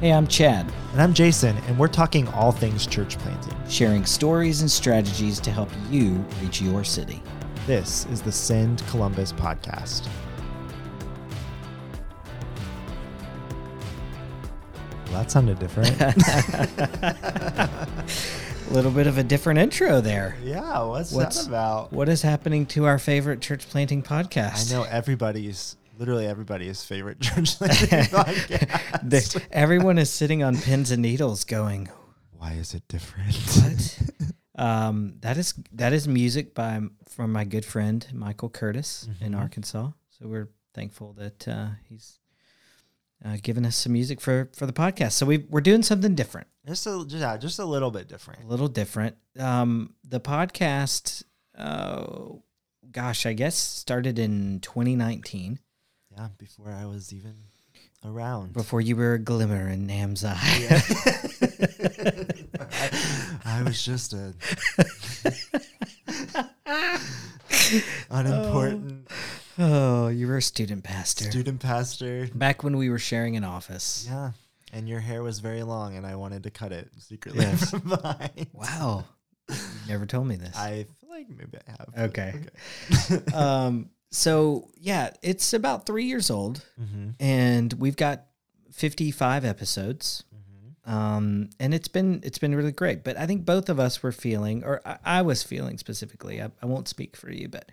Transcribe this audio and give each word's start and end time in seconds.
Hey, 0.00 0.12
I'm 0.14 0.26
Chad, 0.26 0.72
And 0.92 1.02
I'm 1.02 1.12
Jason, 1.12 1.56
and 1.66 1.78
we're 1.78 1.88
talking 1.88 2.26
all 2.28 2.52
things 2.52 2.86
church 2.86 3.18
planting. 3.18 3.54
sharing 3.68 4.06
stories 4.06 4.62
and 4.62 4.70
strategies 4.70 5.38
to 5.40 5.50
help 5.50 5.68
you 5.90 6.24
reach 6.42 6.62
your 6.62 6.84
city. 6.84 7.22
This 7.66 8.06
is 8.06 8.22
the 8.22 8.32
Send 8.32 8.82
Columbus 8.88 9.32
podcast. 9.32 10.08
Well, 15.10 15.22
that 15.22 15.30
sounded 15.30 15.58
different. 15.58 16.00
A 18.70 18.72
little 18.72 18.92
bit 18.92 19.08
of 19.08 19.18
a 19.18 19.24
different 19.24 19.58
intro 19.58 20.00
there. 20.00 20.36
yeah, 20.44 20.82
what's, 20.84 21.10
What's- 21.12 21.38
that 21.42 21.48
about? 21.48 21.92
What 21.92 22.08
is 22.08 22.22
happening 22.22 22.66
to 22.66 22.84
our 22.86 22.98
favorite 23.00 23.40
church 23.40 23.68
planting 23.68 24.00
podcast? 24.02 24.72
I 24.72 24.76
know 24.76 24.84
everybody's, 24.84 25.76
literally 26.00 26.26
everybody's 26.26 26.82
favorite 26.82 27.20
church. 27.26 27.56
The- 27.58 29.42
everyone 29.52 29.98
is 29.98 30.10
sitting 30.10 30.42
on 30.42 30.56
pins 30.58 30.90
and 30.90 31.02
needles 31.02 31.44
going, 31.44 31.88
Why 32.32 32.52
is 32.52 32.74
it 32.74 32.82
different? 32.88 33.34
What? 33.36 34.00
um, 34.64 35.14
that 35.20 35.36
is 35.36 35.54
that 35.72 35.92
is 35.92 36.08
music 36.08 36.54
by 36.54 36.80
from 37.08 37.32
my 37.32 37.44
good 37.44 37.64
friend 37.64 38.06
Michael 38.12 38.48
Curtis 38.50 39.08
in 39.20 39.32
Mhm. 39.32 39.38
Arkansas. 39.38 39.90
So 40.10 40.26
we're 40.26 40.48
thankful 40.74 41.12
that 41.14 41.46
uh, 41.48 41.68
he's 41.88 42.18
uh, 43.24 43.36
given 43.42 43.64
us 43.66 43.76
some 43.76 43.92
music 43.92 44.20
for 44.20 44.50
for 44.56 44.66
the 44.66 44.72
podcast. 44.72 45.12
So 45.12 45.26
we 45.26 45.38
we're 45.50 45.60
doing 45.60 45.82
something 45.82 46.14
different, 46.14 46.46
Just 46.66 46.86
a, 46.86 47.04
just, 47.06 47.20
yeah, 47.20 47.36
just 47.36 47.58
a 47.58 47.64
little 47.64 47.90
bit 47.90 48.08
different. 48.08 48.44
a 48.44 48.46
little 48.46 48.68
different. 48.68 49.16
Um, 49.38 49.94
the 50.04 50.20
podcast, 50.20 51.22
uh, 51.56 52.06
gosh, 52.90 53.26
I 53.26 53.32
guess 53.34 53.56
started 53.56 54.18
in 54.18 54.60
2019 54.60 55.58
Yeah, 56.16 56.28
before 56.38 56.72
I 56.72 56.86
was 56.86 57.12
even 57.12 57.34
around. 58.04 58.52
before 58.52 58.80
you 58.80 58.96
were 58.96 59.14
a 59.14 59.18
glimmer 59.18 59.68
in 59.68 59.86
Nam's 59.86 60.24
eye. 60.24 60.36
I 63.44 63.62
was 63.62 63.82
just 63.84 64.12
a 64.12 64.34
unimportant 68.10 69.08
oh, 69.58 70.08
you 70.08 70.26
were 70.26 70.38
a 70.38 70.42
student 70.42 70.82
pastor 70.84 71.30
student 71.30 71.60
pastor. 71.60 72.28
back 72.34 72.62
when 72.64 72.76
we 72.76 72.90
were 72.90 72.98
sharing 72.98 73.36
an 73.36 73.44
office. 73.44 74.06
Yeah. 74.08 74.32
And 74.72 74.88
your 74.88 75.00
hair 75.00 75.22
was 75.22 75.40
very 75.40 75.62
long 75.62 75.96
and 75.96 76.06
I 76.06 76.16
wanted 76.16 76.42
to 76.44 76.50
cut 76.50 76.72
it 76.72 76.88
secretly 76.98 77.42
Yes. 77.44 77.70
from 77.70 77.80
behind. 77.88 78.46
Wow. 78.52 79.04
You 79.48 79.56
never 79.88 80.06
told 80.06 80.26
me 80.28 80.36
this. 80.36 80.56
I 80.56 80.86
feel 81.00 81.10
like 81.10 81.28
maybe 81.28 81.58
I 81.66 81.70
have. 81.70 81.88
Okay. 82.10 82.34
okay. 83.10 83.32
um, 83.34 83.90
so 84.10 84.68
yeah, 84.76 85.10
it's 85.22 85.52
about 85.52 85.86
three 85.86 86.04
years 86.04 86.30
old, 86.30 86.64
mm-hmm. 86.80 87.10
and 87.20 87.72
we've 87.74 87.96
got 87.96 88.24
fifty-five 88.72 89.44
episodes. 89.44 90.24
Mm-hmm. 90.34 90.92
Um, 90.92 91.50
and 91.60 91.72
it's 91.72 91.88
been 91.88 92.20
it's 92.24 92.38
been 92.38 92.54
really 92.54 92.72
great. 92.72 93.04
But 93.04 93.16
I 93.16 93.26
think 93.26 93.44
both 93.44 93.68
of 93.68 93.78
us 93.78 94.02
were 94.02 94.12
feeling, 94.12 94.64
or 94.64 94.80
I, 94.84 94.98
I 95.04 95.22
was 95.22 95.42
feeling 95.42 95.78
specifically. 95.78 96.42
I, 96.42 96.50
I 96.60 96.66
won't 96.66 96.88
speak 96.88 97.16
for 97.16 97.30
you, 97.30 97.48
but 97.48 97.70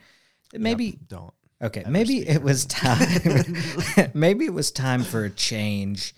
maybe 0.54 1.00
don't. 1.08 1.34
okay, 1.62 1.82
ever 1.82 1.92
maybe 1.92 2.28
it 2.28 2.44
was 2.44 2.66
time. 2.66 3.08
maybe 4.14 4.46
it 4.46 4.54
was 4.54 4.70
time 4.70 5.04
for 5.04 5.26
a 5.26 5.32
change, 5.32 6.14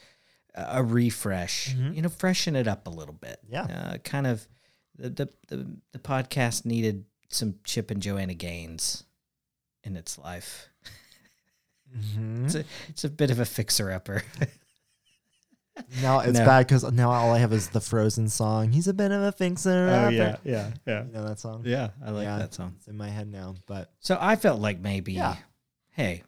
a 0.54 0.84
refresh. 0.84 1.74
Mhm. 1.76 1.96
You 1.96 2.02
know, 2.02 2.10
freshen 2.10 2.58
it 2.58 2.68
up 2.68 2.88
a 2.88 2.92
little 2.92 3.16
bit. 3.16 3.40
Yeah. 3.50 3.64
uh, 3.64 3.98
kind 4.00 4.28
of 4.28 4.46
the, 4.98 5.10
the 5.10 5.30
the 5.48 5.78
the 5.94 6.00
podcast 6.00 6.66
needed 6.66 7.06
some 7.30 7.56
Chip 7.64 7.90
and 7.90 8.02
Joanna 8.02 8.34
Gaines 8.34 9.06
in 9.84 9.96
its 9.96 10.18
life. 10.18 10.68
Mm-hmm. 11.96 12.46
It's 12.46 12.56
a 12.56 12.64
it's 12.90 13.04
a 13.04 13.10
bit 13.10 13.32
of 13.32 13.40
a 13.40 13.46
fixer 13.46 13.92
upper. 13.92 14.24
Now 16.02 16.20
it's 16.20 16.38
No. 16.38 16.46
bad 16.46 16.68
because 16.68 16.84
now 16.92 17.10
all 17.10 17.32
I 17.34 17.38
have 17.40 17.54
is 17.54 17.70
the 17.70 17.80
Frozen 17.80 18.28
song. 18.28 18.72
He's 18.74 18.90
a 18.90 18.94
bit 18.94 19.12
of 19.12 19.22
a 19.22 19.32
fixer. 19.32 19.88
Oh, 19.90 19.94
upper. 20.08 20.12
yeah, 20.44 20.72
yeah, 20.86 21.06
You 21.06 21.12
know 21.14 21.26
that 21.26 21.40
song? 21.40 21.62
yeah. 21.66 21.92
I 22.06 22.12
like 22.12 22.26
Yeah. 22.26 22.38
that 22.38 22.54
song. 22.54 22.74
It's 22.78 22.88
in 22.90 22.98
my 22.98 23.08
head 23.08 23.32
now. 23.32 23.56
But 23.66 23.90
So 24.02 24.18
I 24.20 24.36
felt 24.36 24.60
like 24.60 24.82
maybe, 24.82 25.14
Yeah. 25.14 25.38
hey, 25.92 26.24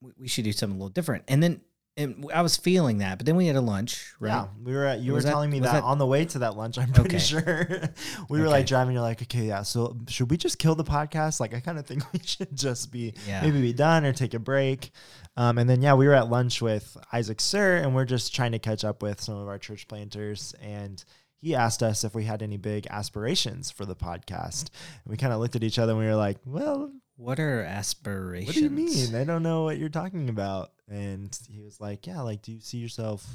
we, 0.00 0.10
we 0.18 0.26
should 0.28 0.42
do 0.42 0.50
something 0.50 0.74
a 0.74 0.78
little 0.78 0.88
different. 0.92 1.22
And 1.28 1.40
then 1.40 1.60
and 1.96 2.26
I 2.34 2.40
was 2.42 2.56
feeling 2.56 2.98
that, 2.98 3.18
but 3.18 3.26
then 3.26 3.36
we 3.36 3.46
had 3.46 3.56
a 3.56 3.60
lunch, 3.60 4.12
right? 4.18 4.30
Yeah, 4.30 4.46
we 4.62 4.72
were. 4.72 4.86
At, 4.86 5.00
you 5.00 5.12
Was 5.12 5.24
were 5.24 5.26
that- 5.26 5.32
telling 5.32 5.50
me 5.50 5.60
that, 5.60 5.72
that- 5.72 5.82
on 5.84 5.98
the 5.98 6.06
way 6.06 6.24
to 6.24 6.38
that 6.40 6.56
lunch. 6.56 6.78
I'm 6.78 6.90
pretty 6.92 7.16
Okay. 7.16 7.18
sure 7.18 7.66
we 8.30 8.38
were 8.38 8.46
Okay. 8.46 8.52
like 8.52 8.66
driving. 8.66 8.94
You're 8.94 9.02
like, 9.02 9.20
okay, 9.22 9.46
yeah. 9.46 9.62
So 9.62 9.96
should 10.08 10.30
we 10.30 10.36
just 10.36 10.58
kill 10.58 10.74
the 10.74 10.84
podcast? 10.84 11.38
Like, 11.40 11.54
I 11.54 11.60
kind 11.60 11.78
of 11.78 11.86
think 11.86 12.02
we 12.12 12.20
should 12.24 12.56
just 12.56 12.90
be 12.90 13.12
Yeah. 13.28 13.42
maybe 13.42 13.60
be 13.60 13.72
done 13.72 14.04
or 14.06 14.12
take 14.12 14.34
a 14.34 14.38
break. 14.38 14.90
Um, 15.36 15.58
and 15.58 15.68
then 15.68 15.82
yeah, 15.82 15.94
we 15.94 16.06
were 16.06 16.14
at 16.14 16.28
lunch 16.30 16.62
with 16.62 16.96
Isaac 17.12 17.40
Sir, 17.40 17.76
and 17.76 17.94
we're 17.94 18.04
just 18.06 18.34
trying 18.34 18.52
to 18.52 18.58
catch 18.58 18.84
up 18.84 19.02
with 19.02 19.20
some 19.20 19.36
of 19.36 19.48
our 19.48 19.58
church 19.58 19.86
planters 19.88 20.54
and. 20.62 21.04
He 21.44 21.56
asked 21.56 21.82
us 21.82 22.04
if 22.04 22.14
we 22.14 22.22
had 22.22 22.40
any 22.40 22.56
big 22.56 22.86
aspirations 22.88 23.68
for 23.68 23.84
the 23.84 23.96
podcast. 23.96 24.70
And 25.04 25.10
we 25.10 25.16
kind 25.16 25.32
of 25.32 25.40
looked 25.40 25.56
at 25.56 25.64
each 25.64 25.76
other 25.76 25.90
and 25.90 25.98
we 26.00 26.06
were 26.06 26.14
like, 26.14 26.36
well, 26.44 26.92
What 27.16 27.40
are 27.40 27.62
aspirations? 27.62 28.46
what 28.46 28.54
do 28.54 28.62
you 28.62 28.70
mean? 28.70 29.16
I 29.16 29.24
don't 29.24 29.42
know 29.42 29.64
what 29.64 29.76
you're 29.76 29.88
talking 29.88 30.28
about. 30.28 30.70
And 30.92 31.36
he 31.50 31.60
was 31.62 31.80
like, 31.80 32.06
yeah, 32.06 32.20
like, 32.20 32.42
do 32.42 32.52
you 32.52 32.60
see 32.60 32.76
yourself, 32.78 33.26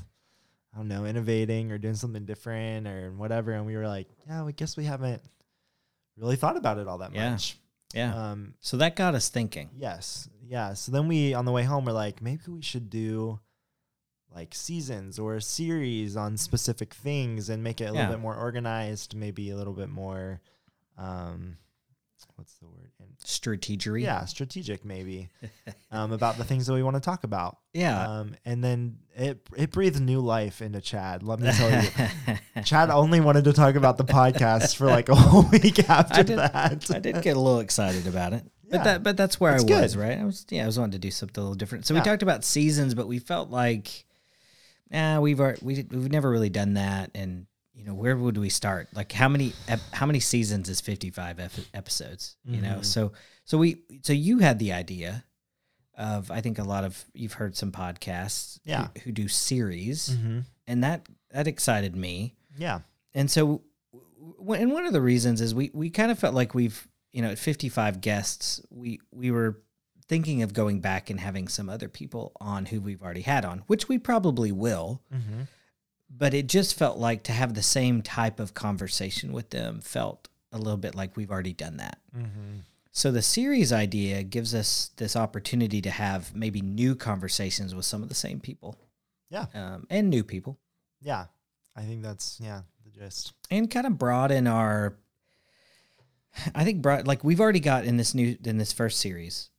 I 0.73 0.78
don't 0.78 0.88
know, 0.88 1.06
innovating 1.06 1.72
or 1.72 1.79
doing 1.79 1.95
something 1.95 2.23
different 2.25 2.88
or 2.88 3.12
whatever? 3.12 3.51
And 3.53 3.66
we 3.66 3.75
were 3.75 3.88
like, 3.88 4.07
yeah, 4.28 4.44
I 4.45 4.51
guess 4.51 4.78
we 4.78 4.85
haven't 4.85 5.22
really 6.18 6.35
thought 6.35 6.56
about 6.56 6.78
it 6.78 6.88
all 6.88 7.00
that 7.00 7.13
Yeah. 7.16 7.31
much. 7.31 7.57
Yeah. 7.95 8.13
Um, 8.31 8.53
so 8.59 8.78
that 8.78 8.95
got 8.95 9.16
us 9.16 9.29
thinking. 9.29 9.69
yes. 9.75 10.29
Yeah. 10.45 10.73
So 10.75 10.91
then 10.91 11.07
we, 11.07 11.34
on 11.34 11.45
the 11.45 11.51
way 11.51 11.63
home, 11.63 11.85
we're 11.85 11.94
like, 11.94 12.22
maybe 12.22 12.41
we 12.47 12.62
should 12.62 12.90
do 12.90 13.40
like 14.34 14.53
seasons 14.53 15.18
or 15.18 15.35
a 15.35 15.41
series 15.41 16.16
on 16.16 16.38
specific 16.38 16.94
things 16.94 17.50
and 17.50 17.63
make 17.63 17.81
it 17.81 17.85
a 17.85 17.88
Yeah. 17.88 17.91
little 18.01 18.16
bit 18.16 18.22
more 18.22 18.35
organized, 18.35 19.16
maybe 19.16 19.50
a 19.50 19.56
little 19.56 19.74
bit 19.74 19.89
more, 19.89 20.41
um, 20.97 21.57
what's 22.36 22.54
the 22.56 22.66
word? 22.68 22.92
In- 23.00 23.06
Strategery. 23.24 24.04
yeah, 24.04 24.26
strategic 24.26 24.86
maybe 24.86 25.30
um, 25.92 26.12
about 26.14 26.38
the 26.38 26.44
things 26.44 26.66
that 26.68 26.74
we 26.74 26.82
want 26.84 26.96
to 26.96 27.02
talk 27.02 27.24
about. 27.24 27.58
Yeah. 27.74 28.02
Um, 28.20 28.36
and 28.46 28.64
then 28.64 29.00
it 29.16 29.46
it 29.56 29.72
breathed 29.72 30.00
new 30.00 30.20
life 30.22 30.62
into 30.62 30.80
Chad. 30.82 31.24
Let 31.24 31.40
me 31.40 31.52
tell 31.52 31.84
you, 31.84 31.90
Chad 32.64 32.90
only 32.90 33.20
wanted 33.20 33.44
to 33.46 33.54
talk 33.54 33.76
about 33.76 33.98
the 33.98 34.06
podcast 34.06 34.76
for 34.78 34.86
like 34.86 35.10
a 35.10 35.16
whole 35.16 35.44
week 35.52 35.90
after 35.90 36.20
I 36.20 36.24
did- 36.24 36.38
that. 36.40 36.92
I 36.92 37.00
did 37.00 37.22
get 37.22 37.36
a 37.36 37.40
little 37.40 37.60
excited 37.60 38.08
about 38.08 38.34
it. 38.34 38.44
Yeah. 38.70 38.78
But 38.78 38.84
that 38.84 39.04
but 39.04 39.18
that's 39.18 39.40
where 39.40 39.52
That's 39.54 39.64
I 39.72 39.82
was, 39.82 39.96
good. 39.96 40.02
right? 40.02 40.18
I 40.20 40.24
was 40.26 40.46
yeah, 40.50 40.64
I 40.64 40.66
was 40.66 40.78
wanting 40.78 40.92
to 40.94 41.00
do 41.00 41.10
something 41.12 41.42
a 41.42 41.44
little 41.44 41.56
different. 41.56 41.86
So 41.86 41.96
we 41.96 42.02
talked 42.02 42.22
about 42.24 42.44
seasons, 42.46 42.94
but 42.96 43.08
we 43.08 43.20
felt 43.20 43.50
like 43.50 44.06
nah, 44.92 45.20
we've 45.20 45.40
we 45.40 45.86
we've 45.90 46.12
never 46.12 46.30
really 46.30 46.50
done 46.50 46.74
that 46.76 47.12
and 47.16 47.47
you 47.78 47.84
know, 47.86 47.94
where 47.94 48.18
would 48.18 48.38
we 48.38 48.50
start? 48.50 48.90
Like 48.94 49.12
how 49.12 49.30
many 49.30 49.54
ep- 49.68 49.80
how 49.94 50.06
many 50.08 50.20
seasons 50.20 50.68
is 50.68 50.82
55 50.82 51.40
ep- 51.40 51.52
episodes, 51.74 52.36
you 52.44 52.60
know? 52.62 52.78
Mhm. 52.80 52.86
So 52.86 53.12
so 53.46 53.58
we 53.60 53.84
so 54.02 54.14
you 54.14 54.40
had 54.40 54.58
the 54.60 54.74
idea 54.74 55.24
of 55.96 56.32
I 56.32 56.42
think 56.42 56.58
a 56.60 56.64
lot 56.64 56.84
of 56.84 57.06
you've 57.14 57.34
heard 57.34 57.56
some 57.56 57.72
podcasts 57.72 58.60
Yeah. 58.66 58.88
who, 58.96 59.00
who 59.02 59.12
do 59.12 59.28
series 59.28 60.10
Mhm. 60.10 60.46
and 60.66 60.84
that 60.84 61.08
that 61.32 61.48
excited 61.48 61.96
me. 61.96 62.36
Yeah. 62.58 62.80
And 63.14 63.30
so, 63.30 63.62
and 64.50 64.72
one 64.72 64.86
of 64.86 64.94
the 64.94 65.02
reasons 65.02 65.40
is 65.42 65.54
we 65.54 65.70
we 65.74 65.90
kind 65.90 66.12
of 66.12 66.18
felt 66.20 66.34
like 66.36 66.54
we've 66.56 66.88
you 67.14 67.22
know 67.22 67.30
at 67.30 67.40
55 67.40 68.02
guests 68.02 68.60
we 68.70 69.00
we 69.12 69.30
were 69.32 69.62
thinking 70.08 70.42
of 70.42 70.54
going 70.54 70.80
back 70.80 71.10
and 71.10 71.20
having 71.20 71.48
some 71.50 71.68
other 71.70 71.90
people 71.90 72.32
on 72.40 72.66
who 72.66 72.80
we've 72.80 73.02
already 73.04 73.22
had 73.24 73.44
on, 73.44 73.60
which 73.68 73.90
we 73.90 73.98
probably 74.00 74.52
will. 74.54 75.04
Mm-hmm. 75.14 75.42
But 76.09 76.34
it 76.34 76.47
just 76.47 76.78
felt 76.78 76.97
like 76.97 77.23
to 77.23 77.31
have 77.31 77.53
the 77.53 77.63
same 77.63 78.01
type 78.01 78.40
of 78.40 78.53
conversation 78.53 79.34
with 79.34 79.50
them 79.50 79.81
felt 79.81 80.29
a 80.51 80.57
little 80.57 80.78
bit 80.78 80.95
like 80.95 81.18
we've 81.18 81.31
already 81.31 81.53
done 81.53 81.78
that. 81.78 82.00
Mm-hmm. 82.16 82.59
So 82.91 83.12
the 83.12 83.22
series 83.22 83.72
idea 83.72 84.23
gives 84.23 84.56
us 84.56 84.91
this 84.97 85.16
opportunity 85.16 85.81
to 85.81 85.90
have 85.91 86.34
maybe 86.35 86.62
new 86.62 86.95
conversations 86.95 87.75
with 87.75 87.85
some 87.85 88.01
of 88.01 88.09
the 88.09 88.15
same 88.15 88.39
people. 88.39 88.75
Yeah. 89.30 89.45
Um, 89.54 89.86
and 89.89 90.09
new 90.09 90.24
people. 90.24 90.57
Yeah. 91.01 91.25
I 91.77 91.81
think 91.81 92.01
that's 92.01 92.39
yeah 92.42 92.62
the 92.83 92.89
gist. 92.89 93.33
and 93.51 93.69
kind 93.69 93.86
of 93.86 93.98
broaden 93.98 94.48
our 94.48 94.98
i 96.56 96.63
think 96.63 96.81
broad 96.81 97.06
like 97.06 97.24
we've 97.24 97.39
already 97.39 97.60
got 97.60 97.86
in 97.86 97.98
this 97.98 98.15
new 98.15 98.36
in 98.44 98.57
this 98.57 98.74
first 98.74 99.00
series 99.00 99.51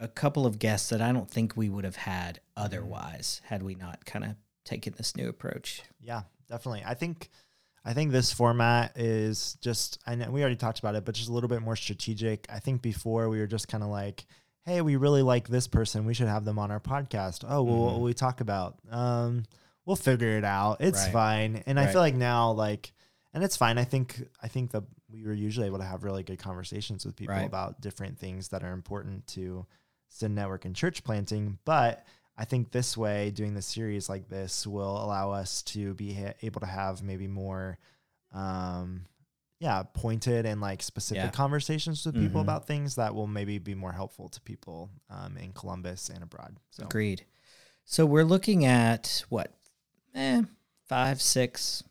a 0.00 0.08
couple 0.08 0.46
of 0.46 0.58
guests 0.58 0.88
that 0.88 1.02
i 1.02 1.12
don't 1.12 1.30
think 1.30 1.54
we 1.54 1.68
would 1.68 1.84
have 1.84 1.96
had 1.96 2.40
otherwise 2.56 3.42
had 3.44 3.62
we 3.62 3.74
not 3.74 4.06
kind 4.06 4.24
of 4.24 4.36
taken 4.66 4.92
this 4.98 5.16
new 5.16 5.28
approach 5.28 5.82
Yeah, 6.00 6.22
definitely. 6.48 6.82
I 6.84 6.92
think 6.94 7.30
I 7.84 7.94
think 7.94 8.10
this 8.10 8.32
format 8.32 8.98
is 8.98 9.56
just 9.60 9.98
I 10.06 10.16
know 10.16 10.30
we 10.30 10.40
already 10.40 10.56
talked 10.56 10.80
about 10.80 10.96
it, 10.96 11.04
but 11.04 11.14
just 11.14 11.28
a 11.30 11.32
little 11.32 11.48
bit 11.48 11.62
more 11.62 11.76
strategic. 11.76 12.46
I 12.50 12.58
think 12.58 12.82
before 12.82 13.28
we 13.28 13.38
were 13.38 13.46
just 13.46 13.68
kind 13.68 13.84
of 13.84 13.90
like, 13.90 14.26
hey, 14.64 14.80
we 14.82 14.96
really 14.96 15.22
like 15.22 15.46
this 15.48 15.68
person. 15.68 16.04
We 16.04 16.12
should 16.12 16.26
have 16.26 16.44
them 16.44 16.58
on 16.58 16.70
our 16.72 16.80
podcast. 16.80 17.44
Oh, 17.48 17.62
well, 17.62 17.76
what 17.84 17.90
Mhm. 17.92 17.96
will 17.98 18.02
we 18.02 18.12
talk 18.14 18.40
about? 18.40 18.78
Um, 18.90 19.44
we'll 19.84 19.94
figure 19.94 20.36
it 20.36 20.44
out. 20.44 20.80
It's 20.80 20.98
Right. 21.04 21.12
fine. 21.12 21.56
And 21.66 21.78
I 21.78 21.86
feel 21.86 22.00
like 22.00 22.16
now, 22.16 22.50
like, 22.50 22.92
and 23.32 23.44
it's 23.44 23.56
fine. 23.56 23.78
I 23.78 23.84
think 23.84 24.20
I 24.42 24.48
think 24.48 24.72
that 24.72 24.82
we 25.08 25.22
were 25.24 25.32
usually 25.32 25.68
able 25.68 25.78
to 25.78 25.84
have 25.84 26.02
really 26.02 26.24
good 26.24 26.40
conversations 26.40 27.06
with 27.06 27.14
people 27.14 27.36
Right. 27.36 27.46
about 27.46 27.80
different 27.80 28.18
things 28.18 28.48
that 28.48 28.64
are 28.64 28.72
important 28.72 29.28
to 29.28 29.64
Send 30.08 30.34
Network 30.34 30.64
and 30.64 30.74
church 30.74 31.04
planting. 31.04 31.60
But 31.64 32.04
I 32.38 32.44
think 32.44 32.70
this 32.70 32.96
way, 32.96 33.30
doing 33.30 33.54
the 33.54 33.62
series 33.62 34.08
like 34.08 34.28
this 34.28 34.66
will 34.66 35.02
allow 35.02 35.30
us 35.32 35.62
to 35.62 35.94
be 35.94 36.12
ha- 36.14 36.34
able 36.42 36.60
to 36.60 36.66
have 36.66 37.02
maybe 37.02 37.26
more, 37.26 37.78
um, 38.32 39.06
yeah, 39.58 39.82
pointed 39.94 40.44
and 40.44 40.60
like 40.60 40.82
specific 40.82 41.24
Yeah. 41.24 41.30
conversations 41.30 42.04
with 42.04 42.14
people 42.14 42.40
Mhm. 42.40 42.44
about 42.44 42.66
things 42.66 42.96
that 42.96 43.14
will 43.14 43.26
maybe 43.26 43.58
be 43.58 43.74
more 43.74 43.92
helpful 43.92 44.28
to 44.28 44.40
people 44.42 44.90
um, 45.08 45.36
in 45.38 45.52
Columbus 45.52 46.10
and 46.10 46.22
abroad. 46.22 46.58
So 46.70 46.84
Agreed. 46.84 47.24
So 47.84 48.04
we're 48.04 48.24
looking 48.24 48.64
at 48.66 49.24
what, 49.30 49.54
eh, 50.14 50.42
five, 50.84 51.22
six, 51.22 51.82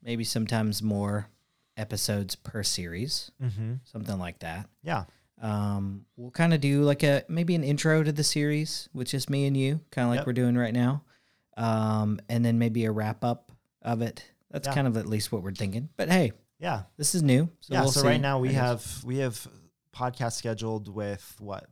maybe 0.00 0.24
sometimes 0.24 0.82
more 0.82 1.28
episodes 1.76 2.36
per 2.36 2.62
series, 2.62 3.30
hmm 3.40 3.74
something 3.84 4.18
like 4.18 4.38
that. 4.38 4.68
yeah, 4.82 5.04
Um, 5.40 6.04
we'll 6.16 6.30
kind 6.30 6.52
of 6.52 6.60
do 6.60 6.82
like 6.82 7.02
a 7.02 7.24
maybe 7.28 7.54
an 7.54 7.64
intro 7.64 8.02
to 8.02 8.12
the 8.12 8.24
series 8.24 8.88
with 8.92 9.08
just 9.08 9.30
me 9.30 9.46
and 9.46 9.56
you, 9.56 9.80
kind 9.90 10.04
of 10.06 10.10
like 10.10 10.18
Yep. 10.18 10.26
we're 10.26 10.32
doing 10.34 10.56
right 10.56 10.74
now, 10.74 11.02
um, 11.56 12.20
and 12.28 12.44
then 12.44 12.58
maybe 12.58 12.84
a 12.84 12.92
wrap 12.92 13.24
up 13.24 13.50
of 13.82 14.02
it. 14.02 14.24
That's 14.50 14.68
Yeah. 14.68 14.74
kind 14.74 14.86
of 14.86 14.96
at 14.96 15.06
least 15.06 15.32
what 15.32 15.42
we're 15.42 15.52
thinking. 15.54 15.88
But 15.96 16.10
hey, 16.10 16.32
yeah, 16.58 16.82
this 16.98 17.14
is 17.14 17.22
new, 17.22 17.48
so 17.60 17.72
yeah. 17.74 17.80
we'll 17.82 17.90
so 17.92 18.00
see, 18.02 18.06
right 18.08 18.20
now 18.20 18.38
we 18.38 18.52
have 18.52 19.02
we 19.04 19.18
have 19.18 19.46
podcast 19.94 20.32
scheduled 20.32 20.88
with 20.92 21.36
what 21.38 21.66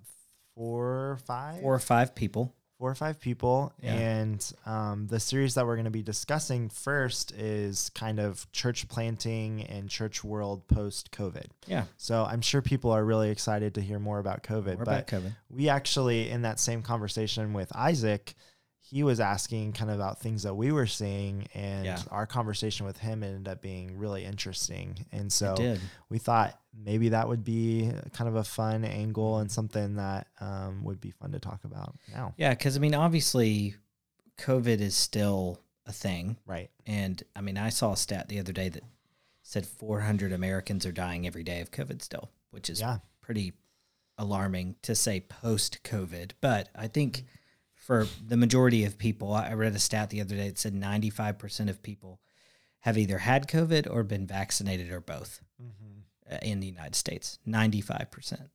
four 0.55 1.11
or 1.13 1.17
five 1.19 1.61
four 1.61 1.75
or 1.75 1.79
five 1.79 2.15
people. 2.15 2.55
Four 2.79 2.91
or 2.91 2.95
five 2.95 3.19
people 3.21 3.73
Yeah. 3.83 3.95
and 3.95 4.53
um, 4.65 5.07
the 5.09 5.19
series 5.19 5.55
that 5.55 5.67
we're 5.67 5.75
going 5.75 5.85
to 5.87 5.91
be 5.91 6.03
discussing 6.03 6.69
first 6.69 7.33
is 7.33 7.91
kind 7.95 8.21
of 8.21 8.51
church 8.53 8.89
planting 8.89 9.65
and 9.65 9.89
church 9.91 10.23
world 10.23 10.67
post 10.69 11.11
covid 11.11 11.47
Yeah, 11.67 11.85
so 11.97 12.25
i'm 12.25 12.41
sure 12.41 12.63
people 12.63 12.91
are 12.93 13.05
really 13.05 13.31
excited 13.31 13.75
to 13.75 13.81
hear 13.81 13.99
more 13.99 14.21
about 14.21 14.43
covid 14.45 14.77
more 14.77 14.85
but 14.85 14.89
about 14.89 15.07
COVID. 15.09 15.35
we 15.51 15.69
actually 15.69 16.31
in 16.31 16.43
that 16.43 16.61
same 16.61 16.83
conversation 16.83 17.53
with 17.53 17.71
isaac 17.75 18.35
he 18.91 19.03
was 19.03 19.21
asking 19.21 19.73
kind 19.73 19.91
of 19.91 19.97
about 19.97 20.19
things 20.21 20.45
that 20.45 20.55
we 20.55 20.73
were 20.73 20.87
seeing 20.87 21.47
and 21.55 21.85
Yeah. 21.85 21.99
our 22.11 22.27
conversation 22.27 22.87
with 22.87 22.97
him 22.99 23.23
ended 23.23 23.47
up 23.47 23.61
being 23.61 23.99
really 23.99 24.25
interesting 24.25 25.05
and 25.13 25.33
so 25.33 25.77
we 26.09 26.19
thought 26.19 26.59
maybe 26.73 27.11
that 27.11 27.29
would 27.29 27.45
be 27.45 27.91
kind 28.13 28.29
of 28.29 28.37
a 28.37 28.45
fun 28.45 28.85
angle 28.85 29.39
and 29.39 29.51
something 29.51 29.97
that 29.97 30.29
um, 30.41 30.85
would 30.85 31.01
be 31.01 31.11
fun 31.11 31.33
to 31.33 31.39
talk 31.41 31.65
about 31.65 31.97
now 32.13 32.33
yeah, 32.39 32.51
because 32.51 32.77
I 32.77 32.81
mean, 32.81 32.95
obviously, 32.95 33.75
COVID 34.39 34.81
is 34.81 34.97
still 34.97 35.61
a 35.87 35.93
thing. 35.93 36.37
right 36.47 36.71
And 36.87 37.23
I 37.35 37.41
mean, 37.41 37.59
I 37.59 37.71
saw 37.71 37.93
a 37.93 37.97
stat 37.97 38.29
the 38.29 38.39
other 38.39 38.53
day 38.53 38.69
that 38.69 38.85
said 39.43 39.67
400 39.67 40.33
Americans 40.33 40.87
are 40.87 40.93
dying 40.93 41.27
every 41.27 41.43
day 41.43 41.61
of 41.61 41.71
COVID 41.71 42.01
still, 42.03 42.31
which 42.51 42.71
is 42.71 42.81
yeah 42.81 42.99
pretty 43.21 43.53
alarming 44.17 44.77
to 44.83 44.95
say 44.95 45.21
post 45.21 45.79
COVID. 45.85 46.33
But 46.41 46.69
I 46.75 46.89
think 46.89 47.25
for 47.89 48.07
the 48.23 48.37
majority 48.37 48.85
of 48.85 48.99
people, 48.99 49.33
I 49.33 49.55
read 49.55 49.75
a 49.75 49.79
stat 49.79 50.11
the 50.11 50.21
other 50.21 50.37
day 50.37 50.49
that 50.49 50.59
said 50.59 50.75
95% 50.75 51.71
of 51.71 51.83
people 51.83 52.21
have 52.81 52.99
either 52.99 53.17
had 53.17 53.49
COVID 53.49 53.89
or 53.91 54.03
been 54.03 54.27
vaccinated 54.27 54.91
or 54.93 55.01
both 55.01 55.41
Mm-hmm. 55.61 56.35
uh, 56.35 56.39
in 56.43 56.61
the 56.61 56.67
United 56.67 56.95
States. 56.95 57.39
95%. 57.49 58.51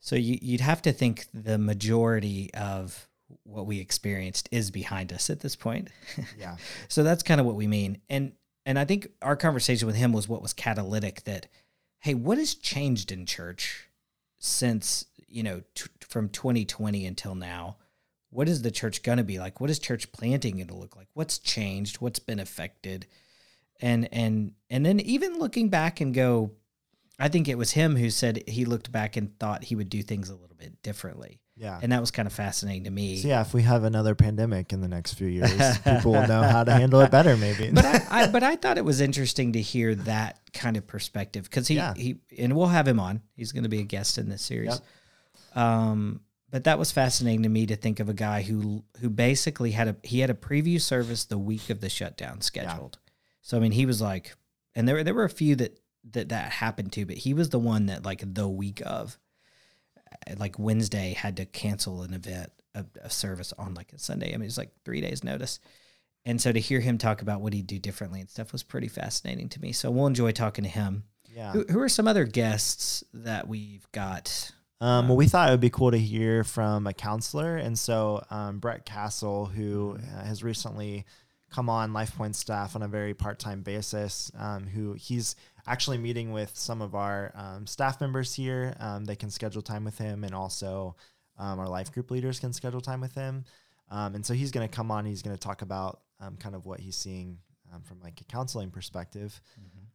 So 0.00 0.16
you, 0.16 0.38
you'd 0.40 0.62
have 0.62 0.80
to 0.82 0.92
think 0.92 1.26
the 1.34 1.58
majority 1.58 2.50
of 2.54 3.06
what 3.42 3.66
we 3.66 3.78
experienced 3.78 4.48
is 4.50 4.70
behind 4.70 5.12
us 5.12 5.28
at 5.28 5.40
this 5.40 5.54
point. 5.54 5.88
Yeah. 6.38 6.56
So 6.88 7.02
that's 7.02 7.22
kind 7.22 7.40
of 7.40 7.46
what 7.46 7.56
we 7.56 7.66
mean. 7.66 7.98
And 8.08 8.32
and 8.64 8.78
I 8.78 8.84
think 8.86 9.08
our 9.20 9.36
conversation 9.36 9.86
with 9.86 9.96
him 9.96 10.12
was 10.14 10.28
what 10.28 10.40
was 10.42 10.52
catalytic 10.54 11.24
that 11.24 11.46
hey, 11.98 12.14
what 12.14 12.38
has 12.38 12.54
changed 12.54 13.12
in 13.12 13.26
church 13.26 13.88
since, 14.38 15.04
you 15.28 15.42
know, 15.42 15.62
t- 15.74 15.90
from 16.00 16.28
2020 16.30 17.04
until 17.06 17.34
now? 17.34 17.76
What 18.30 18.48
is 18.48 18.62
the 18.62 18.70
church 18.70 19.02
going 19.02 19.18
to 19.18 19.24
be 19.24 19.38
like? 19.38 19.60
What 19.60 19.70
is 19.70 19.78
church 19.78 20.10
planting 20.12 20.56
going 20.56 20.68
to 20.68 20.74
look 20.74 20.96
like? 20.96 21.08
What's 21.14 21.38
changed? 21.38 21.96
What's 22.00 22.18
been 22.18 22.40
affected? 22.40 23.06
And 23.80 24.08
and 24.12 24.52
and 24.70 24.84
then 24.84 25.00
even 25.00 25.38
looking 25.38 25.68
back 25.68 26.00
and 26.00 26.14
go 26.14 26.52
I 27.18 27.28
think 27.28 27.48
it 27.48 27.56
was 27.56 27.72
him 27.72 27.96
who 27.96 28.10
said 28.10 28.42
he 28.46 28.64
looked 28.64 28.92
back 28.92 29.16
and 29.16 29.38
thought 29.38 29.64
he 29.64 29.74
would 29.74 29.88
do 29.88 30.02
things 30.02 30.28
a 30.28 30.34
little 30.34 30.56
bit 30.56 30.82
differently. 30.82 31.40
Yeah. 31.56 31.78
And 31.82 31.92
that 31.92 32.00
was 32.00 32.10
kind 32.10 32.26
of 32.26 32.34
fascinating 32.34 32.84
to 32.84 32.90
me. 32.90 33.16
So 33.16 33.28
yeah, 33.28 33.40
if 33.40 33.54
we 33.54 33.62
have 33.62 33.84
another 33.84 34.14
pandemic 34.14 34.74
in 34.74 34.82
the 34.82 34.88
next 34.88 35.14
few 35.14 35.26
years, 35.26 35.78
people 35.84 36.12
will 36.12 36.26
know 36.26 36.42
how 36.42 36.64
to 36.64 36.72
handle 36.72 37.00
it 37.00 37.10
better, 37.10 37.34
maybe. 37.38 37.70
but 37.74 37.86
I, 37.86 38.02
I 38.10 38.26
but 38.26 38.42
I 38.42 38.56
thought 38.56 38.76
it 38.76 38.84
was 38.84 39.00
interesting 39.00 39.54
to 39.54 39.62
hear 39.62 39.94
that 39.94 40.38
kind 40.52 40.76
of 40.76 40.86
perspective 40.86 41.44
because 41.44 41.66
he 41.66 41.76
Yeah. 41.76 41.94
he 41.94 42.16
and 42.36 42.54
we'll 42.54 42.66
have 42.66 42.86
him 42.86 43.00
on. 43.00 43.22
He's 43.34 43.52
going 43.52 43.62
to 43.62 43.70
be 43.70 43.80
a 43.80 43.84
guest 43.84 44.18
in 44.18 44.28
this 44.28 44.42
series. 44.42 44.80
Yep. 45.54 45.62
Um, 45.64 46.20
but 46.50 46.64
that 46.64 46.78
was 46.78 46.92
fascinating 46.92 47.42
to 47.42 47.48
me 47.48 47.66
to 47.66 47.76
think 47.76 48.00
of 48.00 48.08
a 48.08 48.14
guy 48.14 48.42
who 48.42 48.84
who 49.00 49.10
basically 49.10 49.72
had 49.72 49.88
a 49.88 49.96
he 50.02 50.20
had 50.20 50.30
a 50.30 50.34
preview 50.34 50.80
service 50.80 51.24
the 51.24 51.38
week 51.38 51.70
of 51.70 51.80
the 51.80 51.88
shutdown 51.88 52.40
scheduled. 52.40 52.98
So 53.42 53.56
I 53.56 53.60
mean, 53.60 53.72
he 53.72 53.86
was 53.86 54.00
like, 54.00 54.34
and 54.74 54.88
there 54.88 54.96
were 54.96 55.04
there 55.04 55.14
were 55.14 55.24
a 55.24 55.30
few 55.30 55.56
that 55.56 55.80
that 56.12 56.28
that 56.28 56.52
happened 56.52 56.92
to, 56.92 57.04
but 57.04 57.16
he 57.18 57.34
was 57.34 57.50
the 57.50 57.58
one 57.58 57.86
that 57.86 58.04
like 58.04 58.22
the 58.34 58.48
week 58.48 58.80
of, 58.86 59.18
uh, 60.28 60.34
like 60.36 60.58
Wednesday 60.58 61.14
had 61.14 61.36
to 61.38 61.46
cancel 61.46 62.02
an 62.02 62.14
event, 62.14 62.50
a, 62.74 62.84
a 63.02 63.10
service 63.10 63.52
on 63.58 63.74
like 63.74 63.92
a 63.92 63.98
Sunday. 63.98 64.32
I 64.32 64.36
mean, 64.36 64.46
it's 64.46 64.58
like 64.58 64.70
three 64.84 65.00
days 65.00 65.24
notice. 65.24 65.58
And 66.24 66.40
so 66.40 66.50
to 66.50 66.58
hear 66.58 66.80
him 66.80 66.98
talk 66.98 67.22
about 67.22 67.40
what 67.40 67.52
he'd 67.52 67.68
do 67.68 67.78
differently 67.78 68.20
and 68.20 68.28
stuff 68.28 68.52
was 68.52 68.64
pretty 68.64 68.88
fascinating 68.88 69.48
to 69.50 69.60
me. 69.60 69.72
So 69.72 69.92
we'll 69.92 70.08
enjoy 70.08 70.32
talking 70.32 70.64
to 70.64 70.70
him. 70.70 71.04
yeah. 71.32 71.52
Who, 71.52 71.64
who 71.68 71.80
are 71.80 71.88
some 71.88 72.08
other 72.08 72.24
guests 72.24 73.04
that 73.14 73.46
we've 73.46 73.86
got? 73.92 74.50
Um, 74.80 75.08
well, 75.08 75.16
we 75.16 75.26
thought 75.26 75.48
it 75.48 75.52
would 75.52 75.60
be 75.60 75.70
cool 75.70 75.90
to 75.90 75.98
hear 75.98 76.44
from 76.44 76.86
a 76.86 76.92
counselor, 76.92 77.56
and 77.56 77.78
so 77.78 78.22
um, 78.30 78.58
Brett 78.58 78.84
Castle, 78.84 79.46
who 79.46 79.96
uh, 79.96 80.24
has 80.24 80.44
recently 80.44 81.06
come 81.50 81.70
on 81.70 81.92
LifePoint 81.92 82.34
staff 82.34 82.76
on 82.76 82.82
a 82.82 82.88
very 82.88 83.14
part-time 83.14 83.62
basis, 83.62 84.30
um, 84.38 84.66
who 84.66 84.92
he's 84.92 85.34
actually 85.66 85.96
meeting 85.96 86.30
with 86.32 86.56
some 86.56 86.82
of 86.82 86.94
our 86.94 87.32
um, 87.34 87.66
staff 87.66 88.00
members 88.00 88.34
here. 88.34 88.74
Um, 88.78 89.04
they 89.06 89.16
can 89.16 89.30
schedule 89.30 89.62
time 89.62 89.84
with 89.84 89.96
him, 89.96 90.24
and 90.24 90.34
also 90.34 90.96
um, 91.38 91.58
our 91.58 91.68
life 91.68 91.92
group 91.92 92.10
leaders 92.10 92.38
can 92.38 92.52
schedule 92.52 92.80
time 92.82 93.00
with 93.00 93.14
him. 93.14 93.44
Um, 93.90 94.14
and 94.14 94.26
so 94.26 94.34
he's 94.34 94.50
going 94.50 94.68
to 94.68 94.74
come 94.74 94.90
on. 94.90 95.06
He's 95.06 95.22
going 95.22 95.36
to 95.36 95.40
talk 95.40 95.62
about 95.62 96.00
um, 96.20 96.36
kind 96.36 96.54
of 96.54 96.66
what 96.66 96.80
he's 96.80 96.96
seeing 96.96 97.38
um, 97.72 97.82
from 97.82 98.00
like 98.02 98.20
a 98.20 98.24
counseling 98.24 98.70
perspective. 98.70 99.40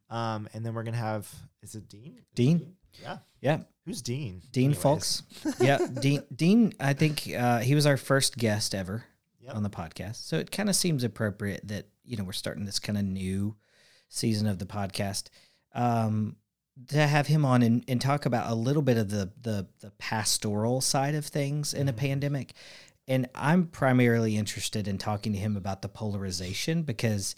Um, 0.10 0.50
and 0.54 0.66
then 0.66 0.74
we're 0.74 0.84
going 0.84 0.94
to 0.94 1.00
have 1.00 1.30
is 1.62 1.76
it 1.76 1.88
Dean? 1.88 2.22
Dean? 2.36 2.76
Yeah. 3.02 3.18
Yeah, 3.42 3.60
Who's 3.86 4.02
Dean? 4.04 4.42
Dean 4.52 4.66
Anyways. 4.72 4.82
Folks. 4.82 5.24
yeah, 5.60 5.80
Dean. 6.00 6.24
Dean. 6.36 6.74
I 6.80 6.94
think 6.94 7.28
uh, 7.36 7.60
he 7.60 7.74
was 7.76 7.86
our 7.88 7.98
first 7.98 8.38
guest 8.38 8.76
ever 8.76 9.06
Yep. 9.40 9.56
on 9.56 9.64
the 9.64 9.70
podcast, 9.72 10.18
so 10.28 10.38
it 10.38 10.52
kind 10.52 10.70
of 10.70 10.76
seems 10.76 11.04
appropriate 11.04 11.68
that 11.68 11.88
you 12.06 12.16
know 12.18 12.24
we're 12.24 12.32
starting 12.34 12.66
this 12.66 12.78
kind 12.80 12.98
of 13.00 13.04
new 13.04 13.56
season 14.10 14.46
of 14.48 14.60
the 14.60 14.66
podcast 14.68 15.30
um, 15.74 16.36
to 16.90 16.98
have 17.08 17.26
him 17.28 17.44
on 17.46 17.64
and, 17.64 17.84
and 17.88 18.00
talk 18.00 18.26
about 18.28 18.52
a 18.52 18.56
little 18.56 18.84
bit 18.84 18.98
of 18.98 19.10
the 19.10 19.32
the 19.42 19.68
the 19.80 19.90
pastoral 19.98 20.80
side 20.82 21.16
of 21.16 21.26
things 21.26 21.74
in 21.74 21.90
a 21.90 21.94
Mhm. 21.94 21.98
pandemic. 21.98 22.54
And 23.08 23.28
I'm 23.34 23.66
primarily 23.66 24.38
interested 24.38 24.88
in 24.88 25.00
talking 25.00 25.34
to 25.34 25.40
him 25.40 25.58
about 25.58 25.82
the 25.82 25.90
polarization 25.90 26.84
because 26.84 27.36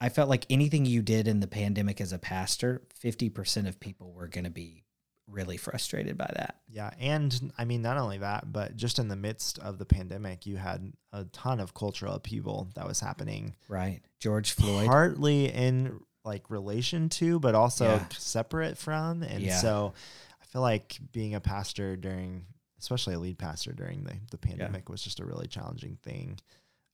I 0.00 0.08
felt 0.08 0.28
like 0.30 0.46
anything 0.48 0.86
you 0.86 1.02
did 1.02 1.26
in 1.26 1.40
the 1.40 1.48
pandemic 1.48 2.00
as 2.00 2.12
a 2.12 2.18
pastor, 2.18 2.82
50% 3.02 3.66
of 3.66 3.80
people 3.80 4.12
were 4.12 4.28
going 4.28 4.44
to 4.44 4.50
be 4.50 4.84
really 5.30 5.56
frustrated 5.56 6.18
by 6.18 6.30
that. 6.36 6.56
Yeah, 6.68 6.90
and 6.98 7.52
I 7.56 7.64
mean 7.64 7.82
not 7.82 7.96
only 7.96 8.18
that, 8.18 8.52
but 8.52 8.76
just 8.76 8.98
in 8.98 9.08
the 9.08 9.16
midst 9.16 9.58
of 9.60 9.78
the 9.78 9.84
pandemic, 9.86 10.46
you 10.46 10.56
had 10.56 10.92
a 11.12 11.24
ton 11.26 11.60
of 11.60 11.74
cultural 11.74 12.14
upheaval 12.14 12.68
that 12.74 12.86
was 12.86 13.00
happening, 13.00 13.54
Right. 13.68 14.00
George 14.18 14.52
Floyd. 14.52 14.86
partly 14.86 15.46
in 15.52 16.00
like 16.24 16.50
relation 16.50 17.08
to, 17.08 17.38
but 17.40 17.54
also 17.54 17.84
Yeah. 17.96 18.08
separate 18.18 18.76
from. 18.76 19.22
And 19.22 19.42
Yeah. 19.42 19.58
so, 19.58 19.94
I 20.40 20.44
feel 20.46 20.62
like 20.62 20.98
being 21.12 21.34
a 21.34 21.40
pastor 21.40 21.96
during, 21.96 22.44
especially 22.78 23.14
a 23.14 23.18
lead 23.18 23.38
pastor 23.38 23.72
during 23.72 24.04
the 24.04 24.16
the 24.30 24.38
pandemic, 24.38 24.88
was 24.88 25.02
just 25.02 25.20
a 25.20 25.24
really 25.24 25.46
challenging 25.46 25.96
thing. 26.02 26.38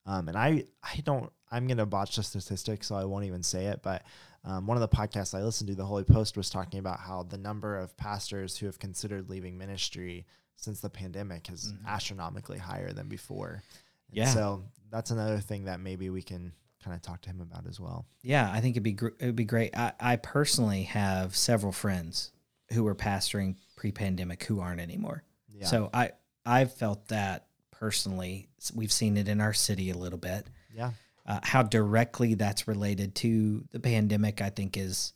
Um, 0.05 0.29
and 0.29 0.37
I 0.37 0.65
I 0.83 1.01
don't 1.05 1.33
I'm 1.51 1.67
gonna 1.67 1.87
botch 1.87 2.17
the 2.17 2.23
statistics, 2.23 2.87
so 2.89 2.97
I 2.97 3.05
won't 3.05 3.25
even 3.25 3.43
say 3.43 3.67
it, 3.67 3.83
but. 3.83 4.05
Um, 4.47 4.67
one 4.67 4.77
of 4.77 4.81
the 4.81 4.97
podcasts 4.97 5.37
I 5.37 5.43
listened 5.43 5.69
to, 5.69 5.75
The 5.75 5.85
Holy 5.85 6.05
Post, 6.05 6.37
was 6.37 6.49
talking 6.49 6.79
about 6.79 7.01
how 7.01 7.25
the 7.25 7.37
number 7.37 7.77
of 7.77 7.97
pastors 7.97 8.57
who 8.57 8.67
have 8.67 8.79
considered 8.79 9.29
leaving 9.29 9.59
ministry 9.59 10.25
since 10.57 10.81
the 10.81 10.89
pandemic 10.89 11.51
is 11.51 11.73
Mhm. 11.73 11.85
astronomically 11.87 12.59
higher 12.59 12.93
than 12.93 13.09
before. 13.09 13.63
And 14.09 14.17
Yeah. 14.19 14.33
So 14.33 14.65
that's 14.89 15.11
another 15.11 15.41
thing 15.41 15.65
that 15.65 15.81
maybe 15.81 16.09
we 16.11 16.23
can 16.23 16.53
kind 16.83 16.95
of 16.95 17.03
talk 17.03 17.21
to 17.23 17.29
him 17.31 17.41
about 17.41 17.67
as 17.67 17.81
well. 17.81 18.07
Yeah, 18.23 18.51
I 18.53 18.61
think 18.61 18.75
it'd 18.75 18.85
be 18.85 18.93
gr- 18.93 19.17
it'd 19.19 19.35
be 19.37 19.45
great. 19.45 19.77
I, 19.77 19.93
I 19.99 20.17
personally 20.17 20.85
have 20.85 21.35
several 21.35 21.73
friends 21.73 22.31
who 22.73 22.85
were 22.85 22.95
pastoring 22.95 23.57
pre-pandemic 23.75 24.45
who 24.45 24.61
aren't 24.61 24.81
anymore. 24.81 25.25
Yeah. 25.53 25.67
So 25.67 25.91
I 25.93 26.13
I've 26.47 26.73
felt 26.73 27.09
that 27.09 27.49
personally. 27.73 28.49
We've 28.73 28.93
seen 28.93 29.17
it 29.17 29.27
in 29.29 29.41
our 29.41 29.53
city 29.53 29.91
a 29.91 29.99
little 29.99 30.19
bit. 30.19 30.47
yeah. 30.73 30.93
Uh, 31.27 31.41
how 31.43 31.63
directly 31.63 32.35
that's 32.35 32.69
related 32.69 33.15
to 33.17 33.65
the 33.73 33.81
pandemic, 33.81 34.41
I 34.41 34.51
think, 34.51 34.77
is 34.77 35.13